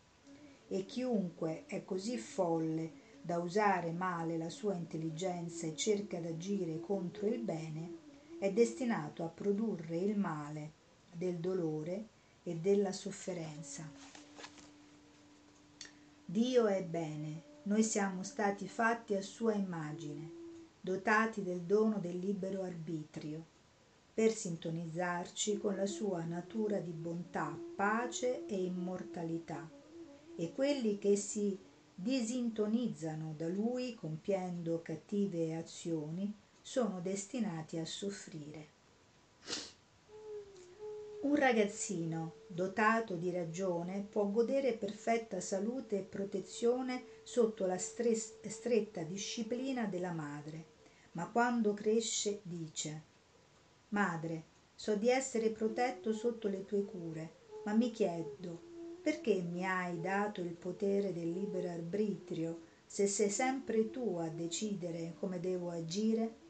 e 0.69 0.85
chiunque 0.85 1.65
è 1.65 1.83
così 1.83 2.17
folle 2.17 2.91
da 3.21 3.39
usare 3.39 3.91
male 3.91 4.37
la 4.37 4.49
sua 4.49 4.75
intelligenza 4.75 5.67
e 5.67 5.75
cerca 5.75 6.21
d'agire 6.21 6.79
contro 6.79 7.27
il 7.27 7.41
bene, 7.41 7.97
è 8.39 8.49
destinato 8.53 9.25
a 9.25 9.27
produrre 9.27 9.97
il 9.97 10.17
male 10.17 10.71
del 11.11 11.35
dolore 11.39 12.07
e 12.43 12.55
della 12.55 12.93
sofferenza. 12.93 13.91
Dio 16.23 16.67
è 16.67 16.81
bene, 16.81 17.41
noi 17.63 17.83
siamo 17.83 18.23
stati 18.23 18.69
fatti 18.69 19.15
a 19.15 19.21
sua 19.21 19.53
immagine, 19.53 20.31
dotati 20.79 21.43
del 21.43 21.63
dono 21.63 21.99
del 21.99 22.17
libero 22.17 22.61
arbitrio, 22.61 23.51
per 24.13 24.31
sintonizzarci 24.31 25.57
con 25.57 25.75
la 25.75 25.87
sua 25.87 26.23
natura 26.23 26.77
di 26.79 26.91
bontà, 26.91 27.59
pace 27.75 28.45
e 28.45 28.63
immortalità. 28.63 29.67
E 30.35 30.51
quelli 30.51 30.99
che 30.99 31.15
si 31.15 31.57
disintonizzano 31.95 33.33
da 33.35 33.47
lui 33.47 33.95
compiendo 33.95 34.81
cattive 34.83 35.55
azioni 35.55 36.31
sono 36.61 37.01
destinati 37.01 37.77
a 37.77 37.85
soffrire. 37.85 38.67
Un 41.21 41.35
ragazzino 41.35 42.33
dotato 42.47 43.15
di 43.15 43.31
ragione 43.31 44.01
può 44.01 44.29
godere 44.29 44.73
perfetta 44.73 45.39
salute 45.39 45.99
e 45.99 46.01
protezione 46.01 47.03
sotto 47.23 47.65
la 47.65 47.77
stretta 47.77 49.01
disciplina 49.03 49.85
della 49.85 50.11
madre, 50.11 50.65
ma 51.13 51.29
quando 51.29 51.73
cresce 51.73 52.41
dice 52.43 53.11
Madre, 53.93 54.43
so 54.73 54.95
di 54.95 55.07
essere 55.07 55.51
protetto 55.51 56.13
sotto 56.13 56.47
le 56.47 56.65
tue 56.65 56.83
cure, 56.83 57.33
ma 57.65 57.73
mi 57.73 57.91
chiedo 57.91 58.71
perché 59.03 59.39
mi 59.41 59.63
hai 59.63 59.99
dato 59.99 60.41
il 60.41 60.53
potere 60.53 61.13
del 61.13 61.31
libero 61.31 61.69
arbitrio 61.69 62.61
se 62.87 63.05
sei 63.05 63.29
sempre 63.29 63.91
tu 63.91 64.17
a 64.17 64.29
decidere 64.29 65.13
come 65.19 65.39
devo 65.39 65.69
agire? 65.69 66.41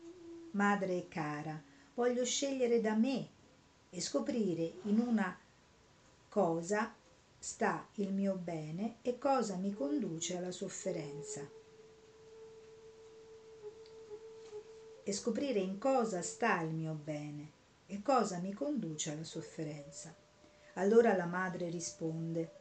madre 0.52 1.08
cara, 1.10 1.62
voglio 1.96 2.24
scegliere 2.24 2.80
da 2.80 2.94
me 2.94 3.28
e 3.90 4.00
scoprire 4.00 4.76
in 4.84 5.00
una 5.00 5.38
cosa 6.30 6.96
sta 7.38 7.90
il 7.96 8.14
mio 8.14 8.36
bene 8.36 9.00
e 9.02 9.18
cosa 9.18 9.58
mi 9.58 9.74
conduce 9.74 10.38
alla 10.38 10.52
sofferenza. 10.52 11.63
E 15.04 15.12
scoprire 15.12 15.60
in 15.60 15.78
cosa 15.78 16.22
sta 16.22 16.62
il 16.62 16.74
mio 16.74 16.94
bene 16.94 17.52
e 17.88 18.02
cosa 18.02 18.40
mi 18.40 18.54
conduce 18.54 19.12
alla 19.12 19.24
sofferenza. 19.24 20.16
Allora 20.76 21.16
la 21.16 21.26
madre 21.26 21.70
risponde, 21.70 22.52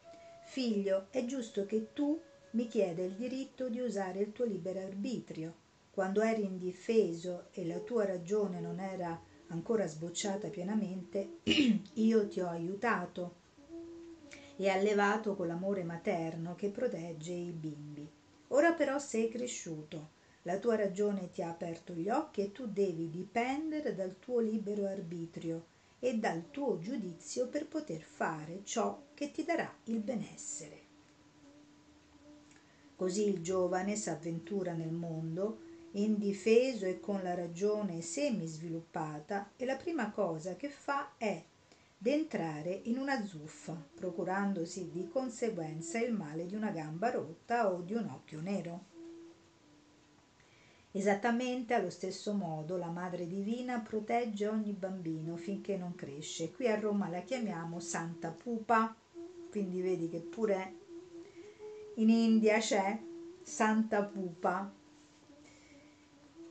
Figlio, 0.44 1.07
è 1.11 1.24
giusto 1.24 1.64
che 1.64 1.92
tu 1.92 2.20
mi 2.50 2.66
chieda 2.66 3.02
il 3.02 3.12
diritto 3.12 3.68
di 3.68 3.81
usare 3.81 4.18
il 4.18 4.33
tuo 4.33 4.44
libero 4.44 4.81
arbitrio. 4.81 5.55
Quando 5.90 6.20
eri 6.20 6.44
indifeso 6.44 7.46
e 7.52 7.64
la 7.64 7.78
tua 7.78 8.05
ragione 8.05 8.61
non 8.61 8.81
era 8.81 9.18
ancora 9.46 9.87
sbocciata 9.87 10.48
pienamente, 10.48 11.38
io 11.94 12.28
ti 12.28 12.40
ho 12.40 12.48
aiutato 12.48 13.40
e 14.57 14.68
allevato 14.68 15.35
con 15.35 15.46
l'amore 15.46 15.85
materno 15.85 16.55
che 16.55 16.68
protegge 16.68 17.33
i 17.33 17.52
bimbi. 17.52 18.11
Ora 18.48 18.72
però 18.72 18.98
sei 18.98 19.28
cresciuto, 19.28 20.11
la 20.42 20.59
tua 20.59 20.76
ragione 20.76 21.31
ti 21.31 21.42
ha 21.42 21.48
aperto 21.48 21.92
gli 21.94 22.09
occhi 22.09 22.42
e 22.42 22.52
tu 22.52 22.66
devi 22.66 23.11
dipendere 23.11 23.94
dal 23.94 24.18
tuo 24.18 24.40
libero 24.40 24.87
arbitrio 24.87 25.66
e 25.98 26.18
dal 26.18 26.50
tuo 26.50 26.78
giudizio 26.81 27.46
per 27.46 27.66
poter 27.66 28.00
fare 28.02 28.62
ciò 28.64 29.02
che 29.14 29.31
ti 29.31 29.44
darà 29.44 29.72
il 29.85 30.00
benessere. 30.00 30.81
Così 32.96 33.28
il 33.28 33.40
giovane 33.40 33.94
s'avventura 33.94 34.72
nel 34.72 34.92
mondo, 34.92 35.59
indifeso 35.92 36.87
e 36.87 36.98
con 36.98 37.22
la 37.22 37.35
ragione 37.35 38.00
semi 38.00 38.46
sviluppata, 38.46 39.50
e 39.57 39.64
la 39.64 39.76
prima 39.76 40.11
cosa 40.11 40.57
che 40.57 40.68
fa 40.68 41.12
è 41.16 41.42
d'entrare 41.96 42.81
in 42.85 42.98
una 42.98 43.24
zuffa, 43.24 43.81
procurandosi 43.94 44.90
di 44.90 45.09
conseguenza 45.09 46.00
il 46.00 46.12
male 46.12 46.46
di 46.46 46.57
una 46.57 46.70
gamba 46.70 47.11
rotta 47.11 47.72
o 47.72 47.81
di 47.81 47.94
un 47.94 48.09
occhio 48.09 48.40
nero. 48.40 48.90
Esattamente 50.94 51.72
allo 51.72 51.88
stesso 51.88 52.35
modo 52.35 52.76
la 52.76 52.90
Madre 52.90 53.26
Divina 53.26 53.81
protegge 53.81 54.46
ogni 54.46 54.72
bambino 54.72 55.37
finché 55.37 55.78
non 55.78 55.94
cresce. 55.94 56.52
Qui 56.52 56.68
a 56.68 56.78
Roma 56.78 57.09
la 57.09 57.22
chiamiamo 57.22 57.81
Santa 57.81 58.31
Pupa, 58.31 58.94
quindi 59.50 59.81
vedi 59.81 60.11
che 60.11 60.20
pure 60.20 60.74
in 61.94 62.11
India 62.11 62.59
c'è 62.59 63.00
Santa 63.42 64.02
Pupa, 64.05 64.70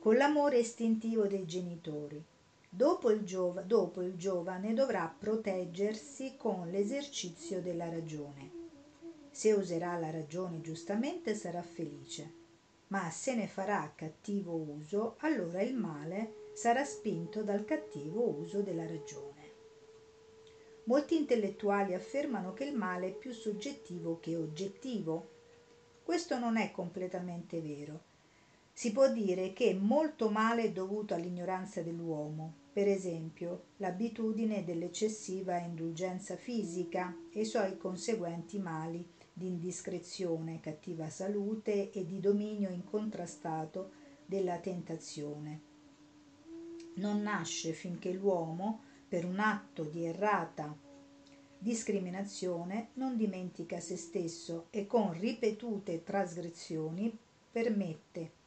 con 0.00 0.16
l'amore 0.16 0.58
istintivo 0.58 1.28
dei 1.28 1.46
genitori. 1.46 2.20
Dopo 2.68 3.10
il, 3.10 3.22
giova, 3.22 3.60
dopo 3.60 4.02
il 4.02 4.16
giovane 4.16 4.74
dovrà 4.74 5.14
proteggersi 5.16 6.34
con 6.36 6.68
l'esercizio 6.68 7.60
della 7.60 7.88
ragione. 7.88 8.50
Se 9.30 9.52
userà 9.52 9.96
la 9.98 10.10
ragione 10.10 10.60
giustamente 10.60 11.34
sarà 11.34 11.62
felice, 11.62 12.41
ma 12.92 13.08
se 13.08 13.34
ne 13.34 13.46
farà 13.46 13.90
cattivo 13.96 14.54
uso, 14.54 15.14
allora 15.20 15.62
il 15.62 15.74
male 15.74 16.50
sarà 16.52 16.84
spinto 16.84 17.42
dal 17.42 17.64
cattivo 17.64 18.28
uso 18.28 18.60
della 18.60 18.86
ragione. 18.86 19.40
Molti 20.84 21.16
intellettuali 21.16 21.94
affermano 21.94 22.52
che 22.52 22.64
il 22.64 22.76
male 22.76 23.08
è 23.08 23.12
più 23.12 23.32
soggettivo 23.32 24.20
che 24.20 24.36
oggettivo. 24.36 25.30
Questo 26.02 26.38
non 26.38 26.58
è 26.58 26.70
completamente 26.70 27.62
vero. 27.62 28.02
Si 28.74 28.92
può 28.92 29.10
dire 29.10 29.54
che 29.54 29.72
molto 29.72 30.28
male 30.28 30.64
è 30.64 30.70
dovuto 30.70 31.14
all'ignoranza 31.14 31.80
dell'uomo, 31.80 32.56
per 32.74 32.88
esempio 32.88 33.68
l'abitudine 33.78 34.64
dell'eccessiva 34.64 35.56
indulgenza 35.56 36.36
fisica 36.36 37.16
e 37.32 37.40
i 37.40 37.46
suoi 37.46 37.78
conseguenti 37.78 38.58
mali 38.58 39.02
di 39.42 39.48
indiscrezione, 39.48 40.60
cattiva 40.60 41.10
salute 41.10 41.90
e 41.90 42.06
di 42.06 42.20
dominio 42.20 42.70
incontrastato 42.70 43.90
della 44.24 44.58
tentazione. 44.58 45.60
Non 46.94 47.22
nasce 47.22 47.72
finché 47.72 48.12
l'uomo, 48.12 48.82
per 49.08 49.24
un 49.24 49.40
atto 49.40 49.82
di 49.82 50.04
errata 50.04 50.78
discriminazione, 51.58 52.90
non 52.94 53.16
dimentica 53.16 53.80
se 53.80 53.96
stesso 53.96 54.68
e 54.70 54.86
con 54.86 55.12
ripetute 55.18 56.04
trasgressioni 56.04 57.16
permette 57.50 58.40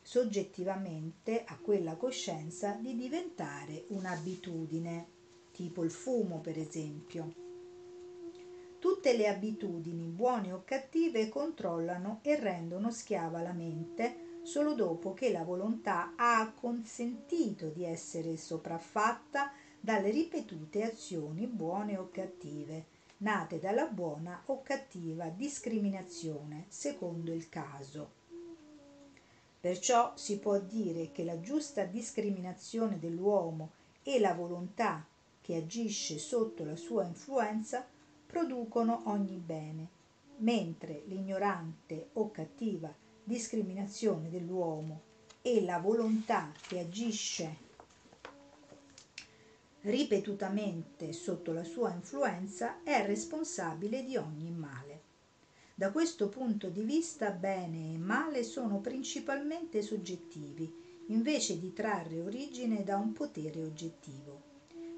soggettivamente 0.00 1.44
a 1.44 1.58
quella 1.58 1.96
coscienza 1.96 2.72
di 2.72 2.96
diventare 2.96 3.84
un'abitudine, 3.88 5.06
tipo 5.52 5.84
il 5.84 5.90
fumo 5.90 6.40
per 6.40 6.56
esempio. 6.56 7.47
Tutte 8.78 9.16
le 9.16 9.26
abitudini, 9.26 10.06
buone 10.06 10.52
o 10.52 10.62
cattive, 10.64 11.28
controllano 11.28 12.20
e 12.22 12.36
rendono 12.38 12.92
schiava 12.92 13.42
la 13.42 13.52
mente 13.52 14.40
solo 14.42 14.74
dopo 14.74 15.14
che 15.14 15.32
la 15.32 15.42
volontà 15.42 16.12
ha 16.16 16.52
consentito 16.54 17.70
di 17.70 17.84
essere 17.84 18.36
sopraffatta 18.36 19.50
dalle 19.80 20.10
ripetute 20.10 20.84
azioni 20.84 21.46
buone 21.46 21.96
o 21.96 22.08
cattive, 22.10 22.86
nate 23.18 23.58
dalla 23.58 23.86
buona 23.86 24.42
o 24.46 24.62
cattiva 24.62 25.28
discriminazione, 25.28 26.66
secondo 26.68 27.32
il 27.32 27.48
caso. 27.48 28.10
Perciò 29.60 30.12
si 30.14 30.38
può 30.38 30.58
dire 30.60 31.10
che 31.10 31.24
la 31.24 31.40
giusta 31.40 31.82
discriminazione 31.82 33.00
dell'uomo 33.00 33.72
e 34.04 34.20
la 34.20 34.34
volontà 34.34 35.04
che 35.40 35.56
agisce 35.56 36.18
sotto 36.18 36.64
la 36.64 36.76
sua 36.76 37.04
influenza 37.04 37.84
producono 38.30 39.04
ogni 39.06 39.38
bene, 39.38 39.88
mentre 40.38 41.02
l'ignorante 41.06 42.10
o 42.12 42.30
cattiva 42.30 42.94
discriminazione 43.24 44.28
dell'uomo 44.28 45.00
e 45.40 45.64
la 45.64 45.78
volontà 45.78 46.52
che 46.60 46.78
agisce 46.80 47.66
ripetutamente 49.82 51.14
sotto 51.14 51.52
la 51.52 51.64
sua 51.64 51.92
influenza 51.94 52.82
è 52.82 53.06
responsabile 53.06 54.04
di 54.04 54.16
ogni 54.16 54.50
male. 54.50 55.00
Da 55.74 55.90
questo 55.90 56.28
punto 56.28 56.68
di 56.68 56.82
vista 56.82 57.30
bene 57.30 57.94
e 57.94 57.98
male 57.98 58.42
sono 58.42 58.80
principalmente 58.80 59.80
soggettivi, 59.80 60.70
invece 61.06 61.58
di 61.58 61.72
trarre 61.72 62.20
origine 62.20 62.84
da 62.84 62.96
un 62.96 63.12
potere 63.12 63.62
oggettivo. 63.62 64.42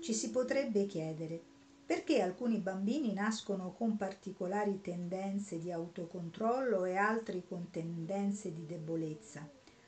Ci 0.00 0.14
si 0.14 0.30
potrebbe 0.30 0.86
chiedere 0.86 1.49
perché 1.90 2.22
alcuni 2.22 2.58
bambini 2.58 3.12
nascono 3.12 3.72
con 3.72 3.96
particolari 3.96 4.80
tendenze 4.80 5.58
di 5.58 5.72
autocontrollo 5.72 6.84
e 6.84 6.94
altri 6.94 7.42
con 7.44 7.68
tendenze 7.72 8.52
di 8.52 8.64
debolezza. 8.64 9.44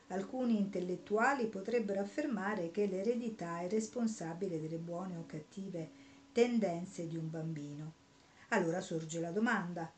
Alcuni 0.08 0.58
intellettuali 0.58 1.46
potrebbero 1.46 2.00
affermare 2.00 2.72
che 2.72 2.88
l'eredità 2.88 3.60
è 3.60 3.68
responsabile 3.68 4.60
delle 4.60 4.78
buone 4.78 5.16
o 5.16 5.26
cattive 5.26 5.90
tendenze 6.32 7.06
di 7.06 7.16
un 7.16 7.30
bambino. 7.30 7.92
Allora 8.48 8.80
sorge 8.80 9.20
la 9.20 9.30
domanda, 9.30 9.88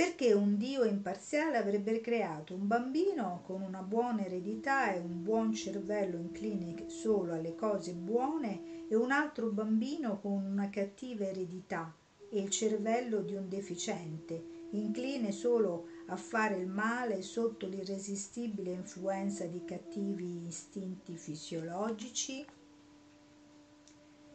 perché 0.00 0.32
un 0.32 0.56
Dio 0.56 0.84
imparziale 0.84 1.58
avrebbe 1.58 2.00
creato 2.00 2.54
un 2.54 2.66
bambino 2.66 3.42
con 3.44 3.60
una 3.60 3.82
buona 3.82 4.24
eredità 4.24 4.94
e 4.94 4.98
un 4.98 5.22
buon 5.22 5.52
cervello 5.52 6.16
incline 6.16 6.88
solo 6.88 7.34
alle 7.34 7.54
cose 7.54 7.92
buone 7.92 8.86
e 8.88 8.96
un 8.96 9.10
altro 9.10 9.50
bambino 9.50 10.18
con 10.18 10.42
una 10.42 10.70
cattiva 10.70 11.26
eredità 11.26 11.94
e 12.30 12.40
il 12.40 12.48
cervello 12.48 13.20
di 13.20 13.34
un 13.34 13.46
deficiente, 13.50 14.68
incline 14.70 15.32
solo 15.32 15.88
a 16.06 16.16
fare 16.16 16.56
il 16.56 16.66
male 16.66 17.20
sotto 17.20 17.66
l'irresistibile 17.66 18.70
influenza 18.70 19.44
di 19.44 19.62
cattivi 19.66 20.46
istinti 20.46 21.14
fisiologici? 21.18 22.42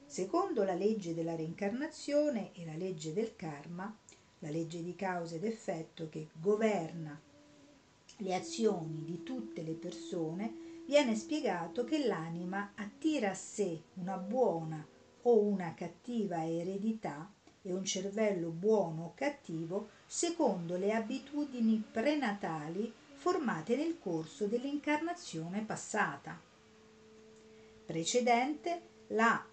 Secondo 0.06 0.64
la 0.64 0.76
legge 0.76 1.16
della 1.16 1.36
reincarnazione 1.36 2.52
e 2.54 2.66
la 2.66 2.76
legge 2.76 3.14
del 3.14 3.36
karma, 3.36 3.98
la 4.46 4.52
legge 4.52 4.84
di 4.84 4.96
causa 4.96 5.36
ed 5.36 5.44
effetto 5.44 6.08
che 6.08 6.30
governa 6.40 7.20
le 8.18 8.36
azioni 8.36 9.04
di 9.04 9.24
tutte 9.24 9.64
le 9.64 9.74
persone, 9.74 10.84
viene 10.86 11.16
spiegato 11.16 11.84
che 11.84 12.06
l'anima 12.06 12.74
attira 12.76 13.32
a 13.32 13.34
sé 13.34 13.82
una 13.96 14.18
buona 14.18 14.86
o 15.24 15.40
una 15.40 15.74
cattiva 15.74 16.46
eredità 16.46 17.30
e 17.64 17.74
un 17.74 17.84
cervello 17.84 18.50
buono 18.50 19.06
o 19.06 19.14
cattivo 19.16 19.90
secondo 20.06 20.78
le 20.78 20.94
abitudini 20.94 21.84
prenatali 21.92 22.94
formate 23.16 23.76
nel 23.76 23.98
corso 23.98 24.46
dell'incarnazione 24.46 25.64
passata. 25.64 26.40
Precedente 27.86 28.82
la 29.08 29.44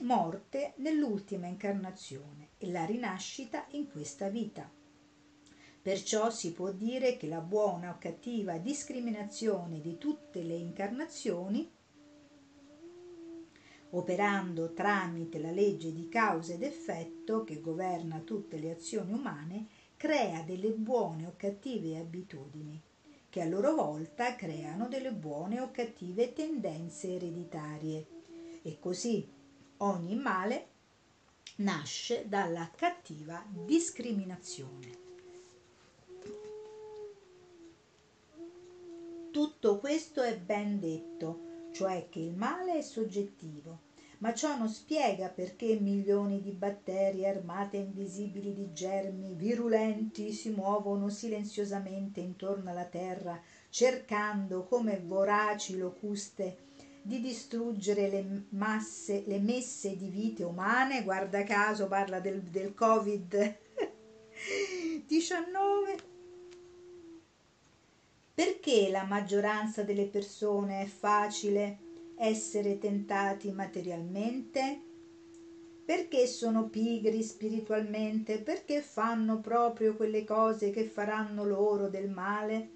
morte 0.00 0.72
nell'ultima 0.76 1.46
incarnazione 1.46 2.50
e 2.58 2.70
la 2.70 2.84
rinascita 2.84 3.66
in 3.70 3.90
questa 3.90 4.28
vita. 4.28 4.68
Perciò 5.82 6.30
si 6.30 6.52
può 6.52 6.70
dire 6.70 7.16
che 7.16 7.26
la 7.26 7.40
buona 7.40 7.90
o 7.90 7.98
cattiva 7.98 8.58
discriminazione 8.58 9.80
di 9.80 9.98
tutte 9.98 10.42
le 10.42 10.54
incarnazioni, 10.54 11.70
operando 13.90 14.72
tramite 14.72 15.38
la 15.38 15.50
legge 15.50 15.92
di 15.92 16.08
causa 16.08 16.54
ed 16.54 16.62
effetto 16.62 17.44
che 17.44 17.60
governa 17.60 18.20
tutte 18.20 18.58
le 18.58 18.70
azioni 18.70 19.12
umane, 19.12 19.66
crea 19.96 20.42
delle 20.42 20.70
buone 20.70 21.26
o 21.26 21.34
cattive 21.36 21.98
abitudini, 21.98 22.80
che 23.28 23.40
a 23.40 23.46
loro 23.46 23.74
volta 23.74 24.34
creano 24.36 24.88
delle 24.88 25.12
buone 25.12 25.60
o 25.60 25.70
cattive 25.70 26.32
tendenze 26.32 27.14
ereditarie. 27.14 28.06
E 28.62 28.78
così 28.78 29.40
Ogni 29.84 30.14
male 30.14 30.68
nasce 31.56 32.28
dalla 32.28 32.70
cattiva 32.72 33.44
discriminazione. 33.52 35.00
Tutto 39.32 39.78
questo 39.78 40.22
è 40.22 40.38
ben 40.38 40.78
detto, 40.78 41.70
cioè 41.72 42.06
che 42.08 42.20
il 42.20 42.36
male 42.36 42.78
è 42.78 42.80
soggettivo, 42.80 43.80
ma 44.18 44.32
ciò 44.32 44.56
non 44.56 44.68
spiega 44.68 45.28
perché 45.30 45.76
milioni 45.80 46.40
di 46.40 46.52
batteri 46.52 47.26
armate 47.26 47.78
invisibili 47.78 48.54
di 48.54 48.72
germi 48.72 49.34
virulenti 49.34 50.30
si 50.30 50.50
muovono 50.50 51.08
silenziosamente 51.08 52.20
intorno 52.20 52.70
alla 52.70 52.84
Terra, 52.84 53.42
cercando 53.68 54.62
come 54.62 55.00
voraci 55.00 55.76
locuste 55.76 56.70
di 57.02 57.20
distruggere 57.20 58.08
le 58.08 58.44
masse, 58.50 59.24
le 59.26 59.40
messe 59.40 59.96
di 59.96 60.08
vite 60.08 60.44
umane, 60.44 61.02
guarda 61.02 61.42
caso 61.42 61.88
parla 61.88 62.20
del, 62.20 62.42
del 62.42 62.74
Covid 62.74 63.56
19. 65.06 66.10
Perché 68.34 68.88
la 68.88 69.04
maggioranza 69.04 69.82
delle 69.82 70.06
persone 70.06 70.82
è 70.82 70.86
facile 70.86 71.78
essere 72.16 72.78
tentati 72.78 73.50
materialmente? 73.50 74.80
Perché 75.84 76.26
sono 76.26 76.68
pigri 76.68 77.22
spiritualmente? 77.22 78.38
Perché 78.38 78.80
fanno 78.80 79.40
proprio 79.40 79.96
quelle 79.96 80.24
cose 80.24 80.70
che 80.70 80.84
faranno 80.84 81.44
loro 81.44 81.88
del 81.88 82.08
male? 82.08 82.68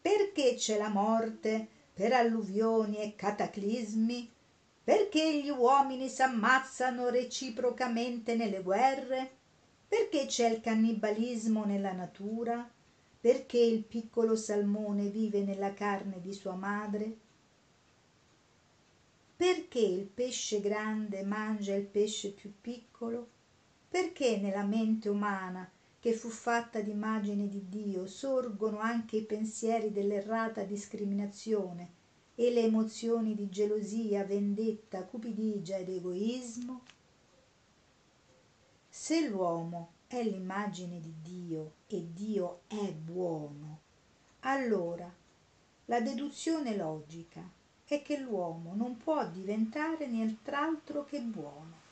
Perché 0.00 0.54
c'è 0.54 0.78
la 0.78 0.88
morte 0.88 1.68
per 1.96 2.12
alluvioni 2.12 2.98
e 2.98 3.14
cataclismi? 3.16 4.30
Perché 4.84 5.40
gli 5.40 5.48
uomini 5.48 6.10
s'ammazzano 6.10 7.08
reciprocamente 7.08 8.34
nelle 8.34 8.60
guerre? 8.60 9.30
Perché 9.88 10.26
c'è 10.26 10.50
il 10.50 10.60
cannibalismo 10.60 11.64
nella 11.64 11.92
natura? 11.92 12.70
Perché 13.18 13.56
il 13.56 13.82
piccolo 13.82 14.36
salmone 14.36 15.08
vive 15.08 15.42
nella 15.42 15.72
carne 15.72 16.20
di 16.20 16.34
sua 16.34 16.52
madre? 16.52 17.16
Perché 19.34 19.80
il 19.80 20.04
pesce 20.04 20.60
grande 20.60 21.22
mangia 21.22 21.74
il 21.74 21.86
pesce 21.86 22.30
più 22.32 22.52
piccolo? 22.60 23.26
Perché 23.88 24.36
nella 24.36 24.64
mente 24.64 25.08
umana, 25.08 25.66
che 26.06 26.12
fu 26.12 26.28
fatta 26.28 26.80
d'immagine 26.82 27.48
di 27.48 27.68
Dio, 27.68 28.06
sorgono 28.06 28.78
anche 28.78 29.16
i 29.16 29.24
pensieri 29.24 29.90
dell'errata 29.90 30.62
discriminazione 30.62 31.94
e 32.36 32.52
le 32.52 32.60
emozioni 32.60 33.34
di 33.34 33.48
gelosia, 33.48 34.22
vendetta, 34.22 35.02
cupidigia 35.02 35.78
ed 35.78 35.88
egoismo? 35.88 36.84
Se 38.88 39.26
l'uomo 39.26 39.94
è 40.06 40.22
l'immagine 40.22 41.00
di 41.00 41.12
Dio 41.20 41.72
e 41.88 42.06
Dio 42.12 42.60
è 42.68 42.92
buono, 42.92 43.80
allora 44.42 45.12
la 45.86 46.00
deduzione 46.00 46.76
logica 46.76 47.42
è 47.84 48.00
che 48.02 48.20
l'uomo 48.20 48.76
non 48.76 48.96
può 48.96 49.26
diventare 49.26 50.06
nient'altro 50.06 51.04
che 51.04 51.20
buono. 51.20 51.85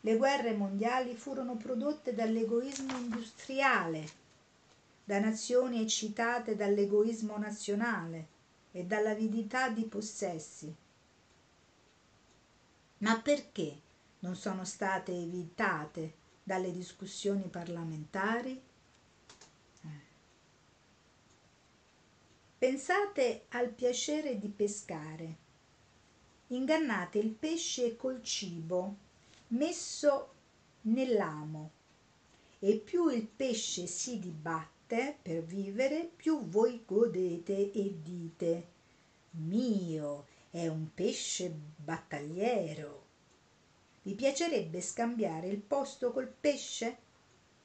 Le 0.00 0.16
guerre 0.16 0.54
mondiali 0.54 1.14
furono 1.16 1.56
prodotte 1.56 2.14
dall'egoismo 2.14 2.96
industriale, 2.96 4.08
da 5.04 5.18
nazioni 5.18 5.80
eccitate 5.80 6.54
dall'egoismo 6.54 7.36
nazionale 7.36 8.28
e 8.70 8.84
dall'avidità 8.84 9.70
di 9.70 9.84
possessi. 9.84 10.74
Ma 12.98 13.20
perché 13.20 13.80
non 14.20 14.36
sono 14.36 14.64
state 14.64 15.12
evitate 15.12 16.14
dalle 16.42 16.72
discussioni 16.72 17.48
parlamentari? 17.48 18.62
Pensate 22.58 23.44
al 23.50 23.68
piacere 23.68 24.38
di 24.38 24.48
pescare. 24.48 25.36
Ingannate 26.48 27.18
il 27.18 27.30
pesce 27.30 27.94
col 27.94 28.20
cibo 28.22 29.06
messo 29.48 30.34
nell'amo 30.82 31.70
e 32.58 32.76
più 32.76 33.08
il 33.08 33.26
pesce 33.26 33.86
si 33.86 34.18
dibatte 34.18 35.16
per 35.22 35.42
vivere, 35.42 36.10
più 36.14 36.44
voi 36.46 36.82
godete 36.84 37.72
e 37.72 37.96
dite 38.02 38.66
mio, 39.30 40.26
è 40.50 40.66
un 40.66 40.92
pesce 40.92 41.54
battagliero. 41.76 43.06
Vi 44.02 44.14
piacerebbe 44.14 44.80
scambiare 44.80 45.48
il 45.48 45.60
posto 45.60 46.12
col 46.12 46.28
pesce? 46.28 46.96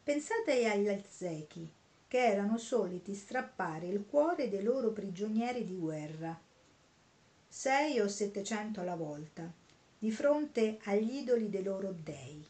Pensate 0.04 0.70
agli 0.70 0.90
alzechi 0.90 1.72
che 2.08 2.26
erano 2.26 2.58
soliti 2.58 3.16
strappare 3.16 3.88
il 3.88 4.06
cuore 4.06 4.50
dei 4.50 4.62
loro 4.62 4.92
prigionieri 4.92 5.66
di 5.66 5.76
guerra, 5.76 6.40
sei 7.48 8.00
o 8.00 8.08
settecento 8.08 8.82
alla 8.82 8.96
volta, 8.96 9.52
di 10.04 10.12
fronte 10.12 10.80
agli 10.84 11.20
idoli 11.20 11.48
dei 11.48 11.64
loro 11.64 11.96
dei. 12.04 12.46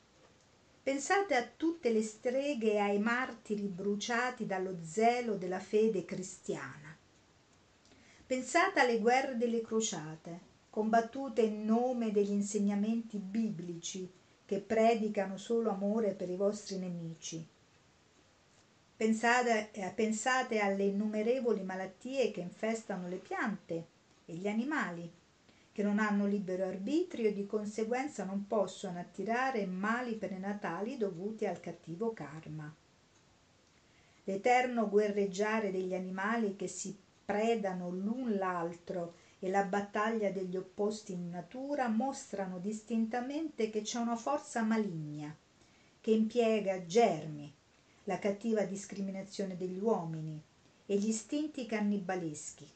Pensate 0.82 1.36
a 1.36 1.47
tutte 1.47 1.91
le 1.91 2.01
streghe 2.01 2.72
e 2.72 2.78
ai 2.80 2.97
martiri 2.97 3.68
bruciati 3.68 4.47
dallo 4.47 4.80
zelo 4.82 5.36
della 5.36 5.60
fede 5.60 6.04
cristiana. 6.04 6.97
Pensate 8.26 8.80
alle 8.80 8.97
guerre 8.97 9.38
delle 9.38 9.62
crociate, 9.62 10.39
combattute 10.72 11.43
in 11.43 11.64
nome 11.64 12.12
degli 12.12 12.32
insegnamenti 12.32 13.20
biblici 13.20 14.12
che 14.45 14.58
predicano 14.58 15.38
solo 15.38 15.70
amore 15.70 16.14
per 16.14 16.32
i 16.32 16.36
vostri 16.36 16.80
nemici 16.80 17.47
Pensate, 18.95 19.70
eh, 19.74 19.91
pensate 19.91 20.58
alle 20.58 20.86
innumerevoli 20.86 21.62
malattie 21.62 22.32
che 22.32 22.39
infestano 22.39 23.08
le 23.08 23.18
piante 23.18 23.86
e 24.26 24.34
gli 24.34 24.47
animali, 24.47 25.12
che 25.74 25.84
non 25.84 25.98
hanno 25.98 26.28
libero 26.28 26.66
arbitrio 26.66 27.30
e 27.30 27.34
di 27.34 27.48
conseguenza 27.48 28.24
non 28.24 28.46
possono 28.48 29.00
attirare 29.00 29.66
mali 29.66 30.14
prenatali 30.16 30.98
dovuti 30.98 31.48
al 31.48 31.60
cattivo 31.60 32.14
karma. 32.14 32.74
L'eterno 34.26 34.88
guerreggiare 34.88 35.72
degli 35.72 35.96
animali 35.96 36.56
che 36.56 36.68
si 36.68 36.96
predano 37.26 37.90
l'un 37.90 38.38
l'altro 38.38 39.16
e 39.40 39.50
la 39.50 39.64
battaglia 39.64 40.30
degli 40.30 40.56
opposti 40.56 41.12
in 41.14 41.30
natura 41.30 41.90
mostrano 41.90 42.60
distintamente 42.60 43.70
che 43.70 43.82
c'è 43.82 43.98
una 43.98 44.16
forza 44.16 44.62
maligna 44.62 45.36
che 46.00 46.12
impiega 46.12 46.86
germi, 46.86 47.52
la 48.04 48.20
cattiva 48.20 48.64
discriminazione 48.64 49.58
degli 49.58 49.80
uomini 49.80 50.40
e 50.86 50.98
gli 50.98 51.08
istinti 51.08 51.66
cannibaleschi, 51.66 52.70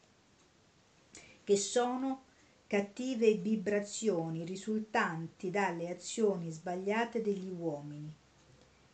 che 1.44 1.58
sono 1.58 2.24
cattive 2.68 3.34
vibrazioni 3.36 4.44
risultanti 4.44 5.50
dalle 5.50 5.90
azioni 5.90 6.52
sbagliate 6.52 7.22
degli 7.22 7.50
uomini 7.50 8.14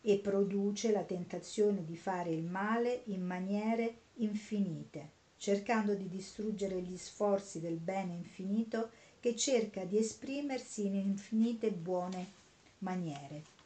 e 0.01 0.17
produce 0.19 0.91
la 0.91 1.03
tentazione 1.03 1.83
di 1.83 1.97
fare 1.97 2.29
il 2.29 2.43
male 2.43 3.01
in 3.05 3.25
maniere 3.25 4.01
infinite, 4.17 5.09
cercando 5.37 5.95
di 5.95 6.07
distruggere 6.07 6.79
gli 6.81 6.97
sforzi 6.97 7.59
del 7.59 7.77
bene 7.77 8.13
infinito 8.13 8.91
che 9.19 9.35
cerca 9.35 9.83
di 9.85 9.97
esprimersi 9.97 10.85
in 10.85 10.95
infinite 10.95 11.71
buone 11.71 12.31
maniere. 12.79 13.62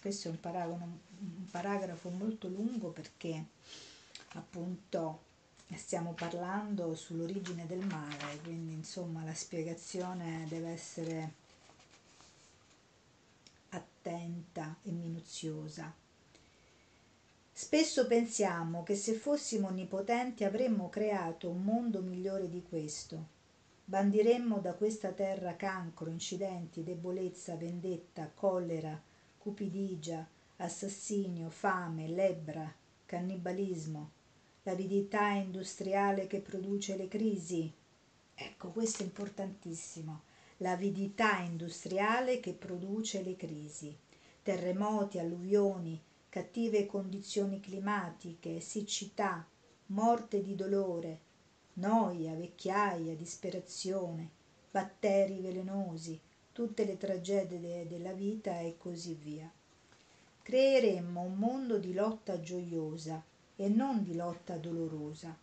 Questo 0.00 0.28
è 0.28 0.30
un 0.30 0.40
paragrafo, 0.40 0.84
un 1.20 1.50
paragrafo 1.50 2.08
molto 2.10 2.48
lungo 2.48 2.88
perché 2.88 3.44
appunto 4.34 5.26
stiamo 5.74 6.12
parlando 6.12 6.94
sull'origine 6.94 7.66
del 7.66 7.84
male, 7.86 8.38
quindi 8.42 8.72
insomma 8.72 9.24
la 9.24 9.34
spiegazione 9.34 10.46
deve 10.48 10.70
essere 10.70 11.32
attenta 13.70 14.76
e 14.82 14.90
minuziosa. 14.90 15.92
Spesso 17.52 18.06
pensiamo 18.06 18.84
che 18.84 18.94
se 18.94 19.14
fossimo 19.14 19.66
onnipotenti 19.66 20.44
avremmo 20.44 20.88
creato 20.88 21.50
un 21.50 21.64
mondo 21.64 22.00
migliore 22.00 22.48
di 22.48 22.62
questo. 22.62 23.36
Bandiremmo 23.84 24.58
da 24.58 24.74
questa 24.74 25.10
terra 25.10 25.56
cancro, 25.56 26.08
incidenti, 26.08 26.84
debolezza, 26.84 27.56
vendetta, 27.56 28.30
collera, 28.32 29.00
cupidigia, 29.38 30.26
assassinio, 30.56 31.48
fame, 31.50 32.08
lebbra, 32.08 32.72
cannibalismo, 33.06 34.10
l'avidità 34.64 35.30
industriale 35.30 36.26
che 36.26 36.40
produce 36.40 36.96
le 36.96 37.08
crisi. 37.08 37.72
Ecco, 38.34 38.68
questo 38.68 39.02
è 39.02 39.06
importantissimo. 39.06 40.22
L'avidità 40.58 41.38
industriale 41.38 42.40
che 42.40 42.52
produce 42.52 43.22
le 43.22 43.36
crisi. 43.36 43.96
Terremoti, 44.42 45.18
alluvioni, 45.18 46.00
cattive 46.28 46.86
condizioni 46.86 47.60
climatiche, 47.60 48.60
siccità, 48.60 49.46
morte 49.86 50.42
di 50.42 50.54
dolore, 50.54 51.20
noia, 51.74 52.34
vecchiaia, 52.34 53.14
disperazione, 53.14 54.30
batteri 54.70 55.40
velenosi, 55.40 56.20
tutte 56.58 56.84
le 56.84 56.96
tragedie 56.96 57.86
della 57.86 58.12
vita 58.12 58.58
e 58.58 58.74
così 58.78 59.14
via. 59.14 59.48
Creeremmo 60.42 61.20
un 61.20 61.36
mondo 61.36 61.78
di 61.78 61.94
lotta 61.94 62.40
gioiosa 62.40 63.22
e 63.54 63.68
non 63.68 64.02
di 64.02 64.16
lotta 64.16 64.56
dolorosa. 64.56 65.38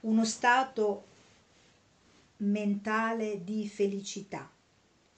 Uno 0.00 0.24
stato 0.24 1.04
mentale 2.38 3.44
di 3.44 3.68
felicità, 3.68 4.50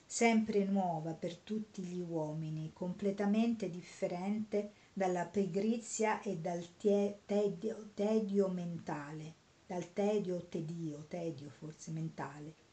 sempre 0.05 0.65
nuova 0.65 1.13
per 1.13 1.37
tutti 1.37 1.81
gli 1.81 2.01
uomini, 2.01 2.71
completamente 2.73 3.69
differente 3.69 4.71
dalla 4.91 5.23
pigrizia 5.23 6.21
e 6.21 6.35
dal 6.35 6.75
tedio, 6.75 7.91
tedio 7.93 8.49
mentale, 8.49 9.33
dal 9.65 9.93
tedio 9.93 10.45
tedio, 10.49 11.05
tedio 11.07 11.49
forse 11.51 11.91
mentale. 11.91 12.65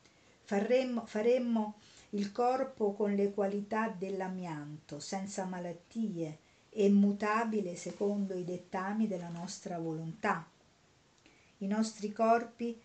Faremmo, 0.47 1.07
faremmo 1.07 1.77
il 2.11 2.31
corpo 2.31 2.93
con 2.93 3.15
le 3.15 3.33
qualità 3.33 3.89
dell'amianto, 3.89 5.01
senza 5.01 5.45
malattie 5.45 6.39
e 6.69 6.91
mutabile 6.91 7.77
secondo 7.77 8.35
i 8.35 8.45
dettami 8.45 9.09
della 9.09 9.31
nostra 9.31 9.79
volontà. 9.79 10.47
I 11.59 11.67
nostri 11.67 12.13
corpi 12.13 12.79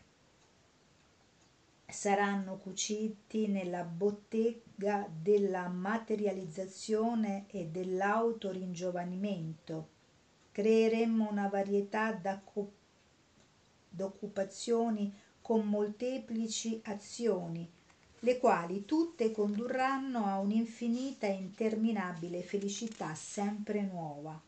saranno 1.85 2.55
cuciti 2.57 3.47
nella 3.47 3.83
bottega 3.83 5.05
della 5.11 5.67
materializzazione 5.67 7.47
e 7.49 7.65
dell'autoringiovanimento. 7.65 9.89
Creeremmo 10.51 11.29
una 11.29 11.49
varietà 11.49 12.17
d'occupazioni 13.89 15.13
con 15.49 15.65
molteplici 15.67 16.79
azioni, 16.83 17.67
le 18.19 18.37
quali 18.37 18.85
tutte 18.85 19.31
condurranno 19.31 20.27
a 20.27 20.37
un'infinita 20.37 21.25
e 21.25 21.31
interminabile 21.31 22.43
felicità 22.43 23.15
sempre 23.15 23.81
nuova. 23.81 24.39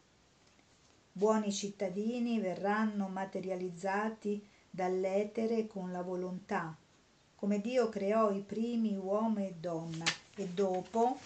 Buoni 1.11 1.51
cittadini 1.51 2.39
verranno 2.39 3.07
materializzati 3.07 4.47
dall'etere 4.69 5.65
con 5.65 5.91
la 5.91 6.03
volontà, 6.03 6.77
come 7.35 7.59
Dio 7.59 7.89
creò 7.89 8.29
i 8.29 8.41
primi 8.41 8.95
uomo 8.95 9.39
e 9.39 9.55
donna 9.59 10.05
e 10.35 10.49
dopo 10.49 11.17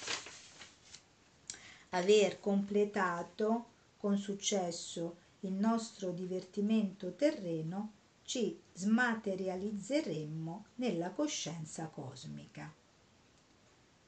aver 1.89 2.39
completato 2.39 3.65
con 3.97 4.17
successo 4.17 5.17
il 5.41 5.51
nostro 5.51 6.11
divertimento 6.11 7.11
terreno, 7.11 7.91
ci 8.25 8.59
smaterializzeremmo 8.73 10.65
nella 10.75 11.11
coscienza 11.11 11.87
cosmica. 11.87 12.73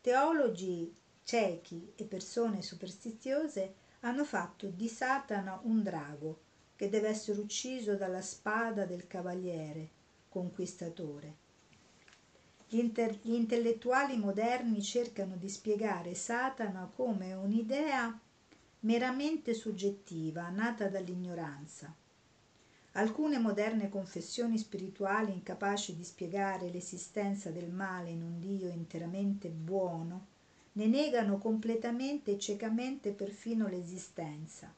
Teologi 0.02 0.94
ciechi 1.24 1.94
e 1.96 2.04
persone 2.04 2.62
superstiziose 2.62 3.74
hanno 4.02 4.26
fatto 4.26 4.68
di 4.68 4.88
Satana 4.88 5.60
un 5.64 5.82
drago 5.84 6.42
che 6.76 6.90
deve 6.90 7.08
essere 7.08 7.40
ucciso 7.40 7.96
dalla 7.96 8.22
spada 8.22 8.86
del 8.86 9.08
cavaliere 9.08 9.90
conquistatore 10.30 11.46
gli, 12.70 12.80
inter- 12.80 13.20
gli 13.22 13.34
intellettuali 13.34 14.18
moderni 14.18 14.82
cercano 14.82 15.38
di 15.38 15.48
spiegare 15.48 16.16
Satana 16.16 16.92
come 16.94 17.34
un'idea 17.34 18.20
meramente 18.82 19.54
soggettiva, 19.54 20.50
nata 20.50 20.90
dall'ignoranza. 20.90 21.96
Alcune 22.98 23.38
moderne 23.38 23.90
confessioni 23.90 24.58
spirituali 24.58 25.32
incapaci 25.32 25.96
di 25.96 26.04
spiegare 26.04 26.72
l'esistenza 26.72 27.52
del 27.52 27.70
male 27.70 28.10
in 28.10 28.24
un 28.24 28.40
Dio 28.40 28.70
interamente 28.70 29.50
buono, 29.50 30.26
ne 30.74 30.88
negano 30.88 31.38
completamente 31.38 32.32
e 32.32 32.40
ciecamente 32.40 33.12
perfino 33.12 33.68
l'esistenza. 33.68 34.74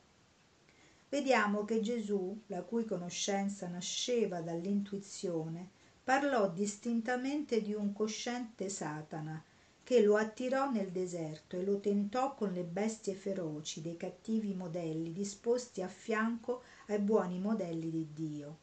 Vediamo 1.07 1.63
che 1.63 1.79
Gesù, 1.79 2.37
la 2.47 2.61
cui 2.61 2.83
conoscenza 2.83 3.69
nasceva 3.69 4.41
dall'intuizione, 4.41 5.69
parlò 6.03 6.49
distintamente 6.49 7.61
di 7.61 7.73
un 7.73 7.93
cosciente 7.93 8.67
Satana 8.67 9.41
che 9.81 10.01
lo 10.01 10.17
attirò 10.17 10.69
nel 10.69 10.91
deserto 10.91 11.55
e 11.55 11.63
lo 11.63 11.79
tentò 11.79 12.35
con 12.35 12.51
le 12.51 12.63
bestie 12.63 13.13
feroci 13.13 13.81
dei 13.81 13.95
cattivi 13.95 14.53
modelli 14.53 15.13
disposti 15.13 15.81
a 15.81 15.87
fianco 15.87 16.63
ai 16.89 16.99
buoni 16.99 17.39
modelli 17.39 17.89
di 17.89 18.07
Dio. 18.13 18.57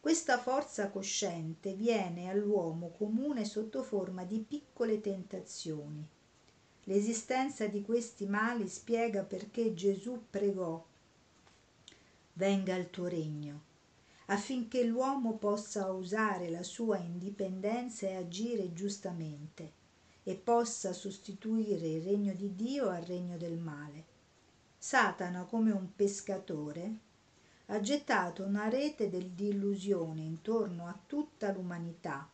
Questa 0.00 0.38
forza 0.38 0.90
cosciente 0.90 1.72
viene 1.72 2.28
all'uomo 2.28 2.90
comune 2.90 3.44
sotto 3.44 3.82
forma 3.82 4.24
di 4.24 4.40
piccole 4.40 5.00
tentazioni. 5.00 6.06
L'esistenza 6.84 7.66
di 7.66 7.80
questi 7.80 8.26
mali 8.26 8.68
spiega 8.68 9.22
perché 9.22 9.72
Gesù 9.72 10.24
pregò 10.28 10.84
Venga 12.34 12.74
il 12.74 12.90
tuo 12.90 13.06
regno 13.06 13.72
affinché 14.26 14.84
l'uomo 14.84 15.36
possa 15.36 15.90
usare 15.90 16.48
la 16.48 16.62
sua 16.62 16.98
indipendenza 16.98 18.06
e 18.06 18.16
agire 18.16 18.72
giustamente 18.72 19.72
e 20.22 20.34
possa 20.34 20.92
sostituire 20.94 21.86
il 21.86 22.02
regno 22.02 22.32
di 22.32 22.54
Dio 22.54 22.88
al 22.88 23.02
regno 23.02 23.36
del 23.36 23.58
male. 23.58 24.12
Satana, 24.78 25.44
come 25.44 25.72
un 25.72 25.94
pescatore, 25.94 26.98
ha 27.68 27.80
gettato 27.80 28.44
una 28.44 28.68
rete 28.68 29.08
di 29.08 29.48
illusione 29.48 30.20
intorno 30.20 30.86
a 30.86 30.98
tutta 31.06 31.50
l'umanità 31.50 32.28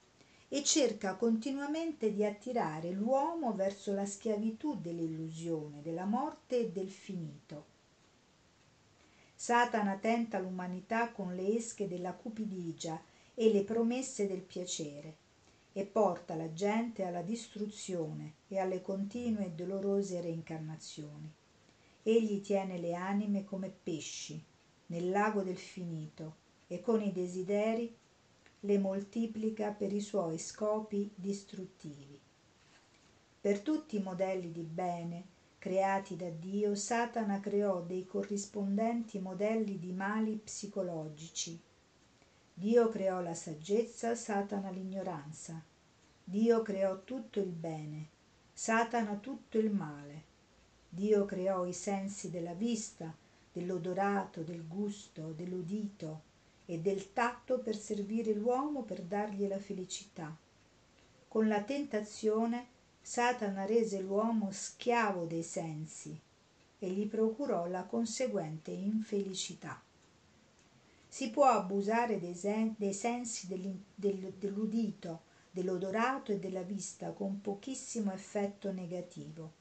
e 0.48 0.64
cerca 0.64 1.14
continuamente 1.14 2.12
di 2.12 2.24
attirare 2.24 2.90
l'uomo 2.90 3.54
verso 3.54 3.92
la 3.92 4.04
schiavitù 4.04 4.80
dell'illusione, 4.80 5.82
della 5.82 6.04
morte 6.04 6.58
e 6.58 6.70
del 6.72 6.90
finito. 6.90 7.66
Satana 9.36 9.96
tenta 9.98 10.40
l'umanità 10.40 11.12
con 11.12 11.36
le 11.36 11.54
esche 11.54 11.86
della 11.86 12.12
cupidigia 12.12 13.00
e 13.32 13.52
le 13.52 13.62
promesse 13.62 14.26
del 14.26 14.40
piacere 14.40 15.14
e 15.72 15.84
porta 15.84 16.34
la 16.34 16.52
gente 16.52 17.04
alla 17.04 17.22
distruzione 17.22 18.34
e 18.48 18.58
alle 18.58 18.82
continue 18.82 19.46
e 19.46 19.50
dolorose 19.50 20.20
reincarnazioni. 20.20 21.32
Egli 22.02 22.40
tiene 22.40 22.78
le 22.78 22.94
anime 22.94 23.44
come 23.44 23.70
pesci 23.70 24.48
nel 24.90 25.10
lago 25.10 25.42
del 25.42 25.56
finito 25.56 26.36
e 26.66 26.80
con 26.80 27.02
i 27.02 27.12
desideri 27.12 27.96
le 28.60 28.78
moltiplica 28.78 29.70
per 29.70 29.92
i 29.92 30.00
suoi 30.00 30.38
scopi 30.38 31.10
distruttivi. 31.14 32.18
Per 33.40 33.60
tutti 33.60 33.96
i 33.96 34.02
modelli 34.02 34.52
di 34.52 34.62
bene 34.62 35.24
creati 35.58 36.16
da 36.16 36.28
Dio, 36.28 36.74
Satana 36.74 37.40
creò 37.40 37.82
dei 37.82 38.06
corrispondenti 38.06 39.18
modelli 39.18 39.78
di 39.78 39.92
mali 39.92 40.36
psicologici. 40.36 41.58
Dio 42.52 42.88
creò 42.88 43.20
la 43.20 43.34
saggezza, 43.34 44.14
Satana 44.14 44.70
l'ignoranza. 44.70 45.62
Dio 46.22 46.62
creò 46.62 47.02
tutto 47.04 47.40
il 47.40 47.50
bene, 47.50 48.08
Satana 48.52 49.16
tutto 49.16 49.58
il 49.58 49.70
male. 49.70 50.28
Dio 50.88 51.24
creò 51.24 51.64
i 51.64 51.72
sensi 51.72 52.30
della 52.30 52.54
vista, 52.54 53.14
dell'odorato, 53.52 54.42
del 54.42 54.66
gusto, 54.66 55.32
dell'udito 55.32 56.22
e 56.66 56.78
del 56.78 57.12
tatto 57.12 57.58
per 57.58 57.76
servire 57.76 58.32
l'uomo 58.32 58.82
per 58.82 59.02
dargli 59.02 59.46
la 59.46 59.58
felicità. 59.58 60.36
Con 61.26 61.48
la 61.48 61.62
tentazione 61.62 62.78
Satana 63.02 63.64
rese 63.64 64.00
l'uomo 64.00 64.50
schiavo 64.52 65.24
dei 65.24 65.42
sensi 65.42 66.18
e 66.78 66.88
gli 66.90 67.06
procurò 67.08 67.66
la 67.66 67.84
conseguente 67.84 68.70
infelicità. 68.70 69.82
Si 71.08 71.30
può 71.30 71.46
abusare 71.46 72.20
dei, 72.20 72.34
sen- 72.34 72.74
dei 72.78 72.92
sensi 72.92 73.48
del- 73.48 73.82
dell'udito, 73.94 75.22
dell'odorato 75.50 76.30
e 76.30 76.38
della 76.38 76.62
vista 76.62 77.10
con 77.10 77.40
pochissimo 77.40 78.12
effetto 78.12 78.70
negativo. 78.70 79.52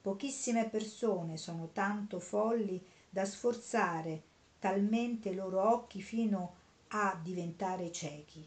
Pochissime 0.00 0.68
persone 0.68 1.36
sono 1.36 1.70
tanto 1.72 2.20
folli 2.20 2.80
da 3.14 3.24
sforzare 3.24 4.22
talmente 4.58 5.28
i 5.28 5.36
loro 5.36 5.70
occhi 5.70 6.02
fino 6.02 6.56
a 6.88 7.16
diventare 7.22 7.92
ciechi. 7.92 8.44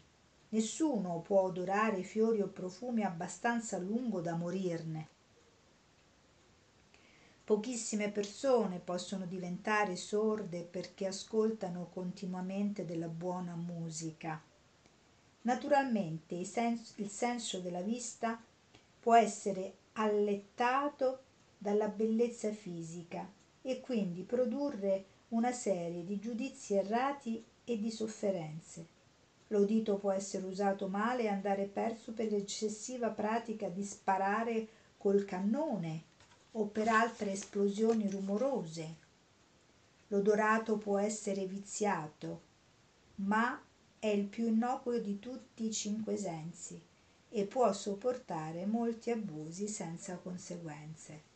Nessuno 0.50 1.20
può 1.20 1.40
odorare 1.40 2.02
fiori 2.02 2.42
o 2.42 2.48
profumi 2.48 3.02
abbastanza 3.02 3.76
a 3.76 3.78
lungo 3.78 4.20
da 4.20 4.34
morirne. 4.34 5.08
Pochissime 7.44 8.10
persone 8.10 8.78
possono 8.78 9.24
diventare 9.24 9.96
sorde 9.96 10.64
perché 10.64 11.06
ascoltano 11.06 11.88
continuamente 11.90 12.84
della 12.84 13.08
buona 13.08 13.54
musica. 13.54 14.38
Naturalmente 15.42 16.34
il 16.34 16.46
senso, 16.46 16.92
il 16.96 17.08
senso 17.08 17.60
della 17.60 17.80
vista 17.80 18.38
può 19.00 19.14
essere 19.14 19.76
allettato 19.92 21.20
dalla 21.56 21.88
bellezza 21.88 22.52
fisica 22.52 23.36
e 23.62 23.80
quindi 23.80 24.22
produrre 24.22 25.04
una 25.28 25.52
serie 25.52 26.04
di 26.04 26.18
giudizi 26.18 26.74
errati 26.74 27.44
e 27.64 27.78
di 27.78 27.90
sofferenze. 27.90 28.86
L'udito 29.48 29.96
può 29.96 30.10
essere 30.12 30.46
usato 30.46 30.88
male 30.88 31.24
e 31.24 31.28
andare 31.28 31.64
perso 31.64 32.12
per 32.12 32.30
l'eccessiva 32.30 33.08
pratica 33.10 33.68
di 33.68 33.82
sparare 33.82 34.68
col 34.96 35.24
cannone 35.24 36.02
o 36.52 36.66
per 36.66 36.88
altre 36.88 37.32
esplosioni 37.32 38.08
rumorose. 38.08 39.06
L'odorato 40.08 40.76
può 40.76 40.98
essere 40.98 41.46
viziato, 41.46 42.42
ma 43.16 43.60
è 43.98 44.06
il 44.06 44.24
più 44.24 44.46
innocuo 44.46 44.98
di 44.98 45.18
tutti 45.18 45.66
i 45.66 45.72
cinque 45.72 46.16
sensi 46.16 46.80
e 47.30 47.44
può 47.44 47.70
sopportare 47.72 48.64
molti 48.64 49.10
abusi 49.10 49.68
senza 49.68 50.16
conseguenze. 50.16 51.27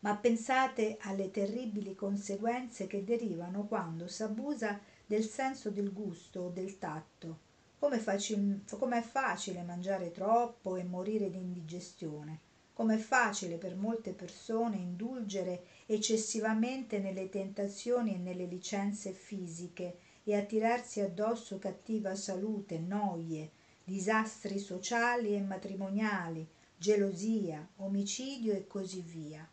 Ma 0.00 0.14
pensate 0.14 0.96
alle 1.00 1.30
terribili 1.30 1.94
conseguenze 1.96 2.86
che 2.86 3.02
derivano 3.02 3.66
quando 3.66 4.06
s'abusa 4.06 4.78
del 5.04 5.24
senso 5.24 5.70
del 5.70 5.92
gusto 5.92 6.42
o 6.42 6.48
del 6.50 6.78
tatto. 6.78 7.46
Come 7.80 7.96
è 7.96 9.02
facile 9.02 9.62
mangiare 9.62 10.12
troppo 10.12 10.76
e 10.76 10.84
morire 10.84 11.30
di 11.30 11.38
indigestione. 11.38 12.40
Come 12.72 12.94
è 12.94 12.98
facile 12.98 13.56
per 13.56 13.74
molte 13.74 14.12
persone 14.12 14.76
indulgere 14.76 15.64
eccessivamente 15.86 17.00
nelle 17.00 17.28
tentazioni 17.28 18.14
e 18.14 18.18
nelle 18.18 18.44
licenze 18.44 19.10
fisiche 19.10 19.98
e 20.22 20.36
attirarsi 20.36 21.00
addosso 21.00 21.58
cattiva 21.58 22.14
salute, 22.14 22.78
noie, 22.78 23.50
disastri 23.82 24.60
sociali 24.60 25.34
e 25.34 25.40
matrimoniali, 25.40 26.46
gelosia, 26.76 27.66
omicidio 27.78 28.52
e 28.52 28.66
così 28.68 29.00
via. 29.00 29.48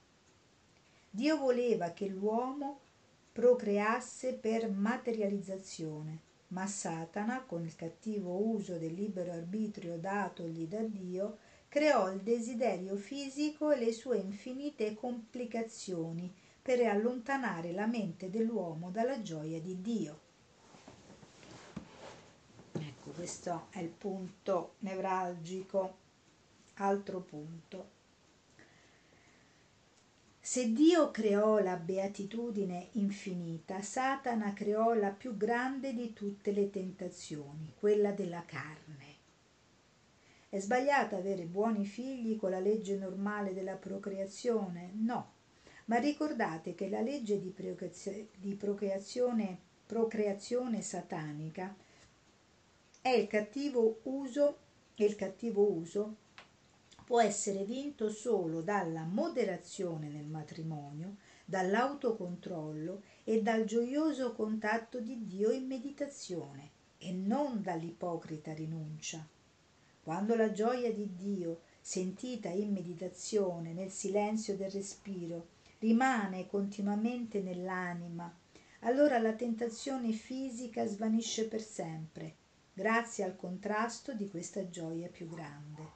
Dio 1.15 1.37
voleva 1.37 1.91
che 1.91 2.07
l'uomo 2.07 2.81
procreasse 3.31 4.33
per 4.33 4.69
materializzazione, 4.69 6.19
ma 6.49 6.67
Satana, 6.67 7.41
con 7.43 7.65
il 7.65 7.75
cattivo 7.75 8.35
uso 8.35 8.77
del 8.77 8.93
libero 8.93 9.31
arbitrio 9.31 9.97
datogli 9.97 10.67
da 10.67 10.83
Dio, 10.83 11.37
creò 11.69 12.11
il 12.11 12.19
desiderio 12.19 12.95
fisico 12.97 13.71
e 13.71 13.79
le 13.79 13.91
sue 13.91 14.17
infinite 14.17 14.93
complicazioni 14.93 16.31
per 16.61 16.85
allontanare 16.85 17.71
la 17.71 17.87
mente 17.87 18.29
dell'uomo 18.29 18.91
dalla 18.91 19.21
gioia 19.21 19.59
di 19.59 19.81
Dio 19.81 20.19
questo 23.15 23.67
è 23.69 23.79
il 23.79 23.89
punto 23.89 24.73
nevralgico. 24.79 25.97
Altro 26.75 27.21
punto. 27.21 27.94
Se 30.47 30.71
Dio 30.71 31.09
creò 31.09 31.57
la 31.57 31.75
beatitudine 31.75 32.89
infinita, 32.91 33.81
Satana 33.81 34.53
creò 34.53 34.93
la 34.93 35.09
più 35.09 35.35
grande 35.35 35.91
di 35.91 36.13
tutte 36.13 36.51
le 36.51 36.69
tentazioni, 36.69 37.73
quella 37.79 38.11
della 38.11 38.43
carne. 38.45 39.15
È 40.47 40.59
sbagliato 40.59 41.15
avere 41.15 41.45
buoni 41.45 41.83
figli 41.87 42.37
con 42.37 42.51
la 42.51 42.59
legge 42.59 42.95
normale 42.95 43.55
della 43.55 43.73
procreazione? 43.73 44.91
No, 44.93 45.31
ma 45.85 45.97
ricordate 45.97 46.75
che 46.75 46.89
la 46.89 47.01
legge 47.01 47.39
di 47.39 48.53
procreazione, 48.53 49.57
procreazione 49.87 50.81
satanica 50.83 51.75
è 53.01 53.09
il 53.09 53.25
cattivo 53.25 54.01
uso 54.03 54.57
il 54.97 55.15
cattivo 55.15 55.69
uso 55.71 56.15
può 57.05 57.21
essere 57.21 57.63
vinto 57.63 58.09
solo 58.09 58.61
dalla 58.61 59.03
moderazione 59.03 60.09
nel 60.09 60.25
matrimonio, 60.25 61.17
dall'autocontrollo 61.45 63.01
e 63.23 63.41
dal 63.41 63.65
gioioso 63.65 64.33
contatto 64.33 64.99
di 64.99 65.25
Dio 65.25 65.51
in 65.51 65.67
meditazione 65.67 66.71
e 66.97 67.11
non 67.11 67.61
dall'ipocrita 67.61 68.53
rinuncia. 68.53 69.25
Quando 70.01 70.35
la 70.35 70.51
gioia 70.51 70.91
di 70.91 71.15
Dio, 71.15 71.61
sentita 71.79 72.49
in 72.49 72.71
meditazione, 72.71 73.73
nel 73.73 73.91
silenzio 73.91 74.55
del 74.55 74.71
respiro, 74.71 75.47
rimane 75.79 76.47
continuamente 76.47 77.41
nell'anima, 77.41 78.33
allora 78.79 79.19
la 79.19 79.33
tentazione 79.33 80.11
fisica 80.11 80.85
svanisce 80.85 81.47
per 81.47 81.61
sempre 81.61 82.43
grazie 82.77 83.23
al 83.23 83.37
contrasto 83.37 84.13
di 84.13 84.27
questa 84.27 84.67
gioia 84.67 85.07
più 85.07 85.29
grande. 85.29 85.94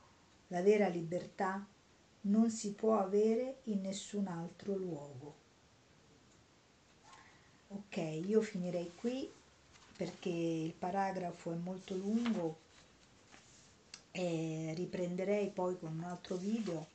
La 0.52 0.62
vera 0.62 0.88
libertà 0.88 1.66
non 2.22 2.50
si 2.50 2.74
può 2.74 3.00
avere 3.00 3.60
in 3.66 3.82
nessun 3.82 4.28
altro 4.28 4.76
luogo. 4.76 5.36
Ok, 7.68 7.97
io 7.97 8.41
finirei 8.41 8.91
qui 8.95 9.30
perché 9.95 10.30
il 10.30 10.74
paragrafo 10.74 11.52
è 11.52 11.56
molto 11.56 11.95
lungo 11.95 12.58
e 14.12 14.74
riprenderei 14.76 15.50
poi 15.50 15.78
con 15.78 15.95
un 15.95 16.04
altro 16.04 16.36
video 16.36 16.88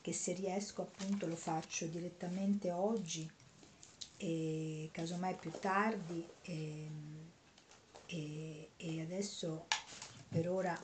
che 0.00 0.12
se 0.12 0.32
riesco 0.32 0.82
appunto 0.82 1.26
lo 1.26 1.36
faccio 1.36 1.86
direttamente 1.86 2.72
oggi 2.72 3.30
e 4.16 4.88
casomai 4.90 5.34
più 5.36 5.52
tardi. 5.60 6.26
E, 6.42 6.88
e, 8.06 8.70
e 8.76 9.00
adesso 9.00 9.66
per 10.28 10.48
ora 10.48 10.76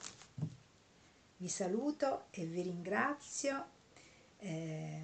vi 1.43 1.49
saluto 1.49 2.27
e 2.31 2.47
vi 2.47 2.63
ringrazio 2.63 3.65
eh, 4.39 5.03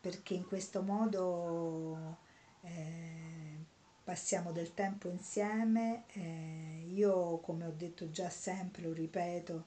perché 0.00 0.34
in 0.34 0.44
questo 0.44 0.82
modo 0.82 2.18
eh, 2.62 3.64
passiamo 4.02 4.50
del 4.50 4.74
tempo 4.74 5.08
insieme. 5.08 6.02
Eh, 6.08 6.86
io, 6.88 7.38
come 7.38 7.64
ho 7.64 7.70
detto 7.70 8.10
già 8.10 8.28
sempre, 8.28 8.82
lo 8.82 8.92
ripeto, 8.92 9.66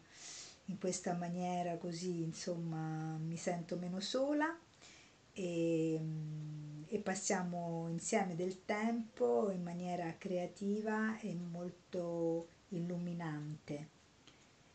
in 0.65 0.77
questa 0.77 1.13
maniera 1.13 1.77
così, 1.77 2.23
insomma, 2.23 3.15
mi 3.17 3.37
sento 3.37 3.77
meno 3.77 4.01
sola 4.01 4.53
e, 5.31 6.01
e 6.87 6.97
passiamo 6.99 7.87
insieme 7.87 8.35
del 8.35 8.65
tempo 8.65 9.49
in 9.49 9.63
maniera 9.63 10.13
creativa 10.17 11.17
e 11.19 11.33
molto 11.33 12.47
illuminante. 12.69 13.98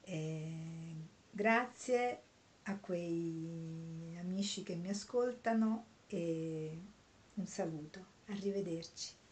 Eh, 0.07 1.09
grazie 1.30 2.22
a 2.64 2.78
quei 2.78 4.16
amici 4.18 4.62
che 4.62 4.74
mi 4.76 4.88
ascoltano 4.90 5.86
e 6.07 6.78
un 7.34 7.46
saluto. 7.46 8.12
Arrivederci. 8.26 9.24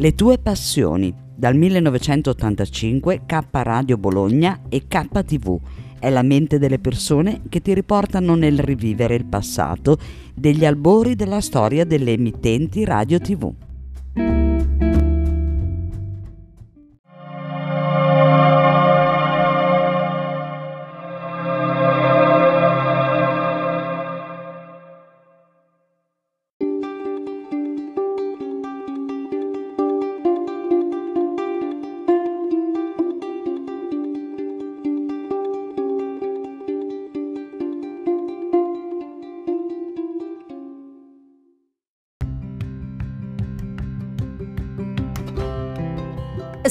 Le 0.00 0.14
tue 0.14 0.38
passioni 0.38 1.14
dal 1.36 1.54
1985 1.54 3.26
K 3.26 3.38
Radio 3.50 3.98
Bologna 3.98 4.62
e 4.70 4.88
KTV 4.88 5.58
è 5.98 6.08
la 6.08 6.22
mente 6.22 6.58
delle 6.58 6.78
persone 6.78 7.42
che 7.50 7.60
ti 7.60 7.74
riportano 7.74 8.34
nel 8.34 8.60
rivivere 8.60 9.14
il 9.14 9.26
passato 9.26 9.98
degli 10.34 10.64
albori 10.64 11.16
della 11.16 11.42
storia 11.42 11.84
delle 11.84 12.12
emittenti 12.12 12.82
radio 12.86 13.18
TV. 13.18 13.52